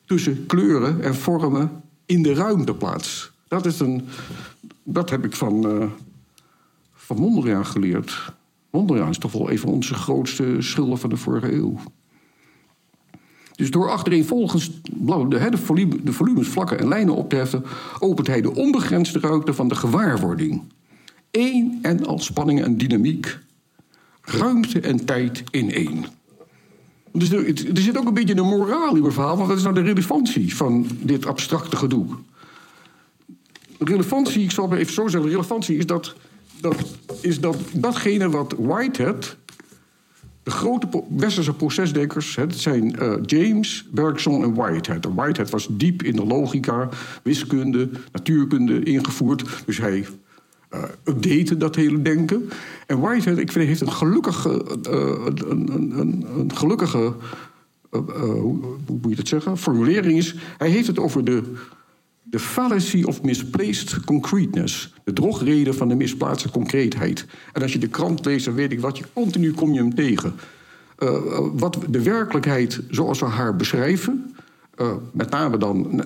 tussen 0.04 0.46
kleuren 0.46 1.02
en 1.02 1.14
vormen 1.14 1.82
in 2.06 2.22
de 2.22 2.34
ruimte 2.34 2.74
plaats. 2.74 3.32
Dat, 3.48 3.66
is 3.66 3.80
een, 3.80 4.04
dat 4.82 5.10
heb 5.10 5.24
ik 5.24 5.36
van, 5.36 5.66
uh, 5.66 5.90
van 6.94 7.16
Mondriaan 7.16 7.66
geleerd. 7.66 8.32
Mondriaan 8.70 9.08
is 9.08 9.18
toch 9.18 9.32
wel 9.32 9.50
een 9.50 9.58
van 9.58 9.68
onze 9.68 9.94
grootste 9.94 10.56
schilderen 10.58 10.98
van 10.98 11.10
de 11.10 11.16
vorige 11.16 11.52
eeuw. 11.52 11.80
Dus 13.54 13.70
door 13.70 13.90
achtereenvolgens 13.90 14.80
de, 14.82 15.48
de 16.02 16.12
volumes, 16.12 16.48
vlakken 16.48 16.78
en 16.78 16.88
lijnen 16.88 17.14
op 17.14 17.28
te 17.28 17.36
heffen, 17.36 17.64
opent 17.98 18.26
hij 18.26 18.40
de 18.40 18.54
onbegrensde 18.54 19.20
ruimte 19.20 19.54
van 19.54 19.68
de 19.68 19.74
gewaarwording. 19.74 20.62
Eén 21.30 21.78
en 21.82 22.06
al 22.06 22.18
spanning 22.18 22.62
en 22.62 22.78
dynamiek. 22.78 23.38
Ruimte 24.22 24.80
en 24.80 25.04
tijd 25.04 25.42
in 25.50 25.72
één. 25.72 26.04
Dus 27.12 27.30
er, 27.30 27.46
er 27.46 27.82
zit 27.82 27.98
ook 27.98 28.06
een 28.06 28.14
beetje 28.14 28.36
een 28.36 28.46
moraal 28.46 28.94
in 28.94 29.00
mijn 29.00 29.12
verhaal. 29.12 29.36
Want 29.36 29.48
wat 29.48 29.56
is 29.56 29.62
nou 29.62 29.74
de 29.74 29.80
relevantie 29.80 30.56
van 30.56 30.86
dit 31.02 31.26
abstracte 31.26 31.76
gedoe? 31.76 32.06
Relevantie, 33.78 34.42
ik 34.42 34.50
zal 34.50 34.70
het 34.70 34.80
even 34.80 34.94
zo 34.94 35.08
zeggen. 35.08 35.30
Relevantie 35.30 35.76
is 35.76 35.86
dat, 35.86 36.14
dat, 36.60 36.76
is 37.20 37.40
dat 37.40 37.56
datgene 37.72 38.30
wat 38.30 38.54
Whitehead 38.58 39.36
de 40.48 40.54
grote 40.54 41.04
westerse 41.16 41.54
procesdenkers, 41.54 42.36
het 42.36 42.56
zijn 42.56 42.96
uh, 43.02 43.14
James, 43.22 43.88
Bergson 43.90 44.42
en 44.42 44.54
Whitehead. 44.54 45.04
En 45.04 45.14
Whitehead 45.14 45.50
was 45.50 45.68
diep 45.70 46.02
in 46.02 46.16
de 46.16 46.24
logica, 46.24 46.88
wiskunde, 47.22 47.90
natuurkunde 48.12 48.82
ingevoerd. 48.82 49.44
Dus 49.66 49.78
hij 49.78 50.06
uh, 50.74 50.82
update 51.04 51.56
dat 51.56 51.76
hele 51.76 52.02
denken. 52.02 52.50
En 52.86 53.00
Whitehead, 53.00 53.38
ik 53.38 53.52
vind, 53.52 53.66
heeft 53.66 53.80
een 53.80 53.92
gelukkige, 53.92 54.64
uh, 54.90 55.26
een, 55.48 55.72
een, 55.72 56.26
een, 56.38 56.56
gelukkige 56.56 57.14
hoe 57.90 58.76
moet 58.86 59.10
je 59.10 59.16
dat 59.16 59.28
zeggen? 59.28 59.58
Formulering 59.58 60.18
is: 60.18 60.34
hij 60.58 60.70
heeft 60.70 60.86
het 60.86 60.98
over 60.98 61.24
de, 61.24 61.42
de 62.22 62.38
fallacy 62.38 63.02
of 63.02 63.22
misplaced 63.22 64.04
concreteness. 64.04 64.94
De 65.04 65.12
drogreden 65.12 65.74
van 65.74 65.88
de 65.88 65.94
misplaatste 65.94 66.50
concreetheid. 66.50 67.26
En 67.52 67.62
als 67.62 67.72
je 67.72 67.78
de 67.78 67.88
krant 67.88 68.24
leest, 68.24 68.44
dan 68.44 68.54
weet 68.54 68.72
ik 68.72 68.80
wat 68.80 68.98
je 68.98 69.04
continu 69.12 69.52
kom 69.52 69.72
je 69.72 69.78
hem 69.78 69.94
tegen. 69.94 70.34
Wat 71.52 71.78
de 71.88 72.02
werkelijkheid 72.02 72.80
zoals 72.90 73.18
we 73.18 73.26
haar 73.26 73.56
beschrijven, 73.56 74.34
met 75.12 75.30
name 75.30 75.58
dan 75.58 76.02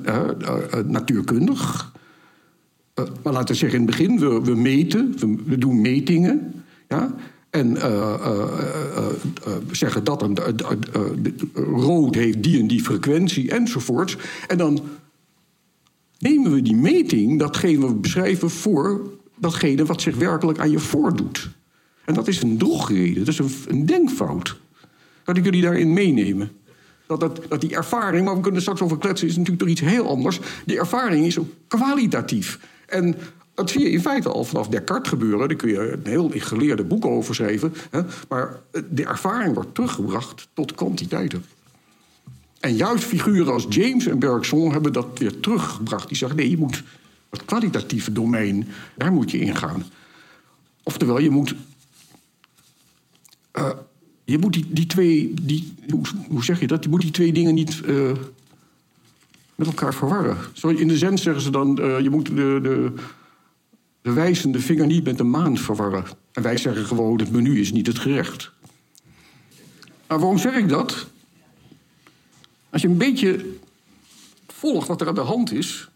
natuurkundig, 0.87 1.93
maar 3.23 3.33
laten 3.33 3.49
we 3.49 3.55
zeggen 3.55 3.79
in 3.79 3.87
het 3.87 3.97
begin, 3.97 4.19
we, 4.19 4.41
we 4.41 4.55
meten, 4.55 5.15
we, 5.47 5.59
doen 5.59 5.81
metingen. 5.81 6.65
Ja? 6.89 7.15
En 7.51 7.71
uh, 7.77 9.07
zeggen 9.71 10.05
dat 10.05 10.23
een, 10.23 10.39
rood 11.55 12.15
heeft 12.15 12.43
die 12.43 12.61
en 12.61 12.67
die 12.67 12.83
frequentie 12.83 13.51
enzovoorts. 13.51 14.17
En 14.49 14.59
dan 14.59 14.81
nemen 16.19 16.53
we 16.53 16.63
die 16.63 16.77
meting, 16.77 17.39
datgene 17.39 17.87
we 17.87 17.95
beschrijven, 17.95 18.51
voor 18.51 19.01
datgene 19.37 19.85
wat 19.85 20.01
zich 20.01 20.17
werkelijk 20.17 20.59
aan 20.59 20.71
je 20.71 20.79
voordoet. 20.79 21.51
En 22.05 22.15
dat 22.15 22.29
is 22.29 22.43
een 22.43 22.59
drogreden, 22.59 23.25
dat 23.25 23.29
is 23.29 23.41
een, 23.69 23.87
denkfout. 23.87 24.57
Kan 25.25 25.37
ik 25.37 25.45
jullie 25.45 25.63
daarin 25.63 25.93
meenemen? 25.93 26.51
Dat, 27.07 27.21
dat, 27.21 27.41
dat, 27.49 27.61
die 27.61 27.75
ervaring, 27.75 28.25
maar 28.25 28.35
we 28.35 28.41
kunnen 28.41 28.61
straks 28.61 28.81
over 28.81 28.99
kletsen, 28.99 29.29
is 29.29 29.37
natuurlijk 29.37 29.63
toch 29.63 29.71
iets 29.71 29.81
heel 29.81 30.09
anders. 30.09 30.41
Die 30.65 30.79
ervaring 30.79 31.27
is 31.27 31.39
ook 31.39 31.49
kwalitatief. 31.69 32.59
En 32.93 33.17
dat 33.55 33.71
zie 33.71 33.81
je 33.81 33.91
in 33.91 34.01
feite 34.01 34.29
al 34.29 34.45
vanaf 34.45 34.69
Descartes 34.69 35.09
gebeuren. 35.09 35.49
Daar 35.49 35.57
kun 35.57 35.69
je 35.69 35.93
een 35.93 36.07
heel 36.07 36.31
geleerde 36.35 36.85
boek 36.85 37.05
over 37.05 37.35
schrijven. 37.35 37.75
Hè? 37.91 38.01
Maar 38.29 38.61
de 38.91 39.05
ervaring 39.05 39.55
wordt 39.55 39.75
teruggebracht 39.75 40.49
tot 40.55 40.75
kwantiteiten. 40.75 41.45
En 42.61 42.77
juist 42.77 43.05
figuren 43.05 43.53
als 43.53 43.67
James 43.69 44.07
en 44.07 44.19
Bergson 44.19 44.73
hebben 44.73 44.93
dat 44.93 45.19
weer 45.19 45.41
teruggebracht. 45.41 46.09
Die 46.09 46.17
zeggen, 46.17 46.37
nee, 46.39 46.51
je 46.51 46.59
moet 46.59 46.83
het 47.31 47.45
kwalitatieve 47.45 48.13
domein, 48.13 48.69
daar 48.97 49.13
moet 49.13 49.31
je 49.31 49.39
ingaan. 49.39 49.85
Oftewel, 50.83 51.19
je 51.19 51.31
moet... 51.31 51.55
Uh, 53.59 53.71
je 54.25 54.39
moet 54.39 54.53
die, 54.53 54.67
die 54.69 54.87
twee... 54.87 55.35
Die, 55.43 55.75
hoe, 56.29 56.45
zeg 56.45 56.61
je 56.61 56.67
dat? 56.67 56.85
Je 56.85 56.91
moet 56.91 57.01
die 57.01 57.11
twee 57.11 57.33
dingen 57.33 57.55
niet... 57.55 57.81
Uh, 57.87 58.11
met 59.65 59.75
elkaar 59.75 59.95
verwarren. 59.95 60.37
Zo 60.53 60.69
in 60.69 60.89
de 60.89 60.99
zin 60.99 61.19
zeggen 61.19 61.43
ze 61.43 61.51
dan, 61.51 61.79
uh, 61.81 62.01
je 62.01 62.11
moet 62.11 62.27
de, 62.27 62.59
de, 62.63 62.93
de 64.03 64.13
wijzende 64.13 64.61
vinger 64.61 64.87
niet 64.87 65.05
met 65.05 65.19
de 65.19 65.25
maan 65.25 65.59
verwarren. 65.59 66.05
En 66.33 66.43
wij 66.43 66.57
zeggen 66.57 66.87
gewoon, 66.87 67.19
het 67.19 67.31
menu 67.31 67.61
is 67.61 67.73
niet 67.73 67.87
het 67.87 67.99
gerecht. 67.99 68.51
Maar 70.07 70.19
waarom 70.19 70.39
zeg 70.39 70.55
ik 70.55 70.69
dat? 70.69 71.07
Als 72.71 72.83
je 72.83 72.89
een 72.89 72.97
beetje 72.97 73.47
volgt 74.47 74.89
wat 74.89 75.01
er 75.01 75.09
aan 75.09 75.15
de 75.15 75.21
hand 75.21 75.53
is... 75.53 75.89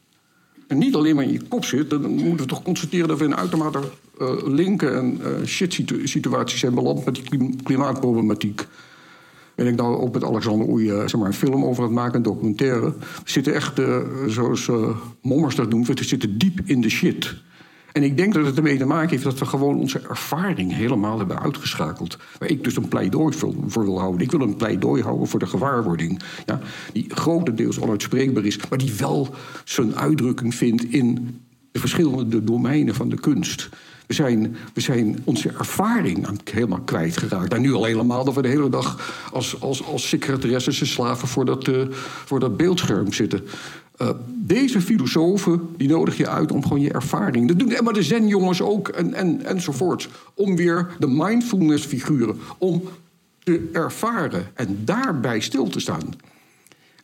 en 0.67 0.79
niet 0.79 0.95
alleen 0.95 1.15
maar 1.15 1.25
in 1.25 1.33
je 1.33 1.43
kop 1.49 1.65
zit... 1.65 1.91
dan 1.91 2.11
moeten 2.11 2.37
we 2.37 2.47
toch 2.47 2.63
constateren 2.63 3.09
dat 3.09 3.19
we 3.19 3.25
in 3.25 3.37
uitermate 3.37 3.81
uh, 4.21 4.33
linken 4.45 4.97
en 4.97 5.21
uh, 5.21 5.47
shit-situaties 5.47 6.61
zijn 6.61 6.75
beland... 6.75 7.05
met 7.05 7.15
die 7.15 7.57
klimaatproblematiek 7.63 8.67
ben 9.57 9.67
ik 9.67 9.77
nou 9.77 9.97
ook 9.97 10.13
met 10.13 10.25
Alexander 10.25 10.69
Oei 10.69 10.87
zeg 10.87 11.17
maar, 11.17 11.27
een 11.27 11.33
film 11.33 11.65
over 11.65 11.83
het 11.83 11.93
maken, 11.93 12.17
een 12.17 12.23
documentaire. 12.23 12.95
We 12.99 13.31
zitten 13.31 13.55
echt, 13.55 13.79
uh, 13.79 13.99
zoals 14.27 14.69
uh, 14.69 14.89
Mommers 15.23 15.55
dat 15.55 15.69
noemt, 15.69 15.87
we 15.87 16.05
zitten 16.05 16.39
diep 16.39 16.61
in 16.65 16.81
de 16.81 16.91
shit. 16.91 17.35
En 17.97 18.03
ik 18.03 18.17
denk 18.17 18.35
dat 18.35 18.47
het 18.47 18.57
ermee 18.57 18.79
te 18.79 18.87
maken 18.87 19.11
heeft 19.11 19.25
dat 19.25 19.39
we 19.39 19.47
gewoon 19.47 19.79
onze 19.79 20.01
ervaring 20.09 20.75
helemaal 20.75 21.19
hebben 21.19 21.41
uitgeschakeld. 21.41 22.19
Waar 22.39 22.51
ik 22.51 22.65
dus 22.65 22.77
een 22.77 22.89
pleidooi 22.89 23.37
voor, 23.37 23.85
wil 23.85 23.99
houden. 23.99 24.21
Ik 24.21 24.31
wil 24.31 24.41
een 24.41 24.57
pleidooi 24.57 25.03
houden 25.03 25.29
voor 25.29 25.39
de 25.39 25.47
gewaarwording. 25.47 26.21
Ja, 26.47 26.61
die 26.93 27.05
grotendeels 27.09 27.81
onuitspreekbaar 27.81 28.45
is, 28.45 28.69
maar 28.69 28.79
die 28.79 28.93
wel 28.99 29.35
zijn 29.65 29.97
uitdrukking 29.97 30.55
vindt 30.55 30.85
in 30.85 31.41
de 31.77 31.83
verschillende 31.83 32.45
domeinen 32.45 32.95
van 32.95 33.09
de 33.09 33.21
kunst. 33.21 33.69
We 34.07 34.15
zijn, 34.15 34.57
we 34.75 34.81
zijn 34.81 35.19
onze 35.25 35.49
ervaring 35.49 36.27
helemaal 36.51 36.81
kwijtgeraakt. 36.81 37.55
En 37.55 37.61
nu 37.61 37.73
al 37.73 37.85
helemaal 37.85 38.25
dat 38.25 38.35
we 38.35 38.43
de 38.43 38.49
hele 38.49 38.69
dag 38.69 39.15
als, 39.33 39.61
als, 39.61 39.85
als 39.85 40.09
secretaresses 40.09 40.81
en 40.81 40.87
slaven 40.87 41.29
voor 41.29 41.45
dat, 41.45 41.69
uh, 41.69 41.83
voor 42.25 42.41
dat 42.41 42.57
beeldscherm 42.57 43.13
zitten. 43.13 43.45
Uh, 44.03 44.11
deze 44.27 44.81
filosofen 44.81 45.69
die 45.77 45.89
nodig 45.89 46.17
je 46.17 46.29
uit 46.29 46.53
om 46.53 46.63
gewoon 46.63 46.81
je 46.81 46.93
ervaring. 46.93 47.49
Dat 47.49 47.59
doen 47.59 47.85
maar 47.85 47.93
de 47.93 48.03
zen-jongens 48.03 48.63
ook 48.63 48.89
en, 48.89 49.15
en, 49.15 49.45
enzovoorts. 49.45 50.09
Om 50.35 50.57
weer 50.57 50.89
de 50.99 51.09
mindfulness-figuren. 51.09 52.39
Om 52.59 52.83
te 53.39 53.69
ervaren 53.73 54.47
en 54.55 54.79
daarbij 54.85 55.41
stil 55.41 55.69
te 55.69 55.81
staan. 55.81 56.15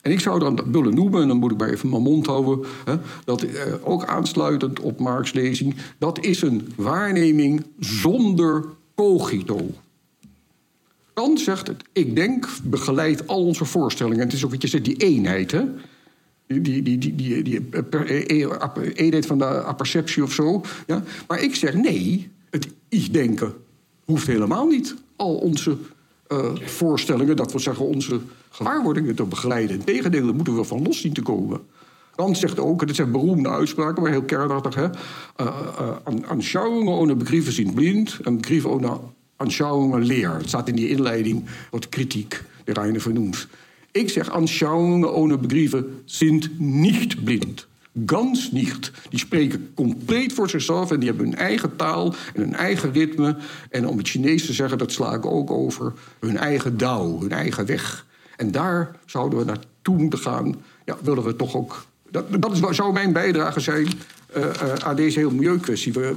En 0.03 0.11
ik 0.11 0.19
zou 0.19 0.39
dan 0.39 0.59
willen 0.71 0.95
noemen, 0.95 1.21
en 1.21 1.27
dan 1.27 1.37
moet 1.37 1.51
ik 1.51 1.57
maar 1.57 1.69
even 1.69 1.89
mijn 1.89 2.01
mond 2.01 2.25
houden, 2.25 2.65
hè, 2.85 2.95
dat 3.25 3.41
eh, 3.41 3.73
ook 3.83 4.05
aansluitend 4.05 4.79
op 4.79 4.99
Marx' 4.99 5.33
lezing, 5.33 5.75
dat 5.97 6.25
is 6.25 6.41
een 6.41 6.67
waarneming 6.75 7.65
zonder 7.79 8.65
cogito. 8.95 9.69
Kant 11.13 11.39
zegt 11.39 11.67
het, 11.67 11.83
ik 11.91 12.15
denk, 12.15 12.49
begeleidt 12.63 13.27
al 13.27 13.45
onze 13.45 13.65
voorstellingen. 13.65 14.23
Het 14.23 14.33
is 14.33 14.45
ook 14.45 14.51
wat 14.51 14.61
je 14.61 14.67
zegt, 14.67 14.85
die 14.85 14.97
eenheid, 14.97 15.51
hè? 15.51 15.63
Die, 16.47 16.61
die, 16.61 16.81
die, 16.81 16.97
die, 16.97 17.15
die, 17.15 17.43
die 17.43 18.93
eenheid 18.93 19.25
van 19.25 19.37
de 19.37 19.45
apperceptie 19.45 20.23
of 20.23 20.33
zo. 20.33 20.61
Ja? 20.87 21.03
Maar 21.27 21.41
ik 21.41 21.55
zeg 21.55 21.73
nee, 21.73 22.29
het 22.49 22.67
ik-denken 22.89 23.53
hoeft 24.05 24.27
helemaal 24.27 24.67
niet 24.67 24.95
al 25.15 25.35
onze 25.35 25.77
uh, 26.27 26.55
voorstellingen, 26.55 27.35
dat 27.35 27.51
we 27.51 27.59
zeggen 27.59 27.85
onze 27.85 28.19
gewaarwordingen 28.49 29.15
te 29.15 29.23
begeleiden. 29.23 29.75
Integendeel, 29.75 30.25
daar 30.25 30.35
moeten 30.35 30.55
we 30.55 30.63
van 30.63 30.83
los 30.83 31.01
zien 31.01 31.13
te 31.13 31.21
komen. 31.21 31.61
Kant 32.15 32.37
zegt 32.37 32.59
ook, 32.59 32.81
en 32.81 32.87
dit 32.87 32.95
zijn 32.95 33.11
beroemde 33.11 33.49
uitspraken, 33.49 34.01
maar 34.01 34.11
heel 34.11 34.23
kernachtig... 34.23 34.75
Hè, 34.75 34.85
uh, 35.41 35.47
uh, 36.09 36.29
Anschauungen 36.29 36.93
ohne 36.93 37.15
Begriffe 37.15 37.51
sind 37.51 37.73
blind... 37.73 38.19
en 38.23 38.37
Begriffe 38.37 38.67
ohne 38.67 38.99
Anschauungen 39.35 40.03
leer. 40.03 40.33
Het 40.33 40.47
staat 40.47 40.67
in 40.67 40.75
die 40.75 40.89
inleiding 40.89 41.43
wat 41.69 41.89
kritiek 41.89 42.43
de 42.63 42.73
Reine 42.73 42.99
vernoemt. 42.99 43.47
Ik 43.91 44.09
zeg, 44.09 44.29
Anschauungen 44.29 45.13
ohne 45.13 45.37
Begriffe 45.37 45.85
sind 46.05 46.59
nicht 46.59 47.23
blind. 47.23 47.67
Gans 48.05 48.51
niet. 48.51 48.91
Die 49.09 49.19
spreken 49.19 49.71
compleet 49.73 50.33
voor 50.33 50.49
zichzelf 50.49 50.91
en 50.91 50.99
die 50.99 51.09
hebben 51.09 51.25
hun 51.25 51.35
eigen 51.35 51.75
taal 51.75 52.13
en 52.33 52.41
hun 52.41 52.55
eigen 52.55 52.91
ritme. 52.91 53.35
En 53.69 53.87
om 53.87 53.97
het 53.97 54.07
Chinees 54.07 54.45
te 54.45 54.53
zeggen, 54.53 54.77
dat 54.77 54.91
sla 54.91 55.13
ik 55.13 55.25
ook 55.25 55.51
over, 55.51 55.93
hun 56.19 56.37
eigen 56.37 56.77
Dao, 56.77 57.19
hun 57.19 57.31
eigen 57.31 57.65
weg. 57.65 58.05
En 58.35 58.51
daar 58.51 58.95
zouden 59.05 59.39
we 59.39 59.45
naartoe 59.45 59.97
moeten 59.97 60.19
gaan. 60.19 60.55
Ja, 60.85 60.97
willen 61.03 61.23
we 61.23 61.35
toch 61.35 61.55
ook. 61.55 61.85
Dat, 62.11 62.41
dat 62.41 62.51
is, 62.51 62.75
zou 62.75 62.93
mijn 62.93 63.13
bijdrage 63.13 63.59
zijn 63.59 63.87
uh, 64.37 64.43
uh, 64.43 64.73
aan 64.73 64.95
deze 64.95 65.19
hele 65.19 65.31
milieukwestie. 65.31 65.93
We, 65.93 66.15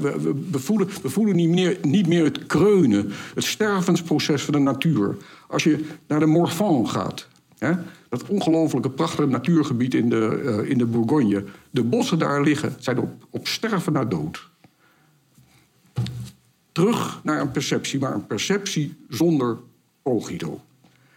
we, 0.51 0.59
voelen, 0.59 0.89
we 1.03 1.09
voelen 1.09 1.37
niet 1.37 1.49
meer, 1.49 1.79
niet 1.83 2.07
meer 2.07 2.25
het 2.25 2.47
kreunen, 2.47 3.13
het 3.35 3.45
stervensproces 3.45 4.43
van 4.43 4.55
de 4.55 4.61
natuur. 4.61 5.17
Als 5.49 5.65
je 5.65 5.85
naar 6.07 6.21
de 6.21 6.27
Morvan 6.27 6.89
gaat, 6.89 7.29
hè, 7.59 7.73
dat 8.09 8.29
ongelooflijke 8.29 8.91
prachtige 8.91 9.27
natuurgebied 9.29 9.95
in 9.95 10.09
de, 10.09 10.43
uh, 10.45 10.71
in 10.71 10.79
de 10.79 10.87
Bourgogne. 10.87 11.45
De 11.71 11.83
bossen 11.83 12.19
daar 12.19 12.43
liggen, 12.43 12.77
zijn 12.79 12.99
op, 12.99 13.27
op 13.31 13.47
sterven 13.47 13.93
naar 13.93 14.09
dood. 14.09 14.51
Terug 16.73 17.21
naar 17.23 17.41
een 17.41 17.51
perceptie, 17.51 18.01
maar 18.01 18.15
een 18.15 18.27
perceptie 18.27 18.97
zonder 19.09 19.59
cogito. 20.03 20.61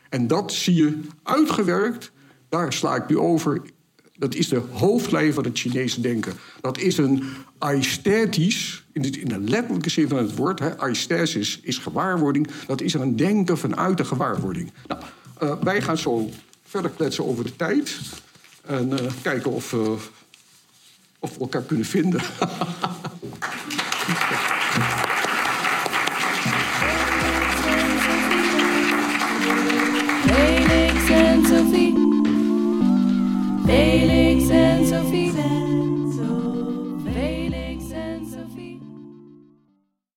En 0.10 0.28
dat 0.28 0.54
zie 0.54 0.76
je 0.76 1.00
uitgewerkt, 1.24 2.12
daar 2.50 2.74
sla 2.74 2.96
ik 2.96 3.10
nu 3.10 3.18
over. 3.18 3.62
Dat 4.18 4.36
is 4.36 4.48
de 4.48 4.62
hoofdlijn 4.72 5.34
van 5.34 5.44
het 5.44 5.60
Chinese 5.60 6.02
denken. 6.02 6.34
Dat 6.62 6.78
is 6.78 6.98
een 6.98 7.24
aesthetisch, 7.58 8.86
in 8.92 9.02
de, 9.02 9.10
in 9.10 9.50
letterlijke 9.50 9.90
zin 9.90 10.08
van 10.08 10.18
het 10.18 10.36
woord, 10.36 10.60
hè, 10.60 10.78
aesthesis 10.78 11.60
is 11.60 11.78
gewaarwording. 11.78 12.48
Dat 12.68 12.82
is 12.82 12.94
een 12.94 13.16
denken 13.16 13.58
vanuit 13.58 13.98
de 13.98 14.06
gewaarwording. 14.06 14.72
Nou, 14.88 15.02
uh, 15.44 15.64
wij 15.64 15.82
gaan 15.82 15.98
zo 15.98 16.30
verder 16.70 16.92
kletsen 16.92 17.26
over 17.26 17.44
de 17.44 17.56
tijd. 17.56 17.98
En 18.66 18.90
uh, 18.90 19.12
kijken 19.22 19.52
of, 19.52 19.74
uh, 19.74 19.92
of 21.20 21.34
we 21.34 21.40
elkaar 21.40 21.62
kunnen 21.62 21.86
vinden. 21.86 22.22
Felix 30.26 31.10
en 31.10 31.46
Sophie. 31.46 31.94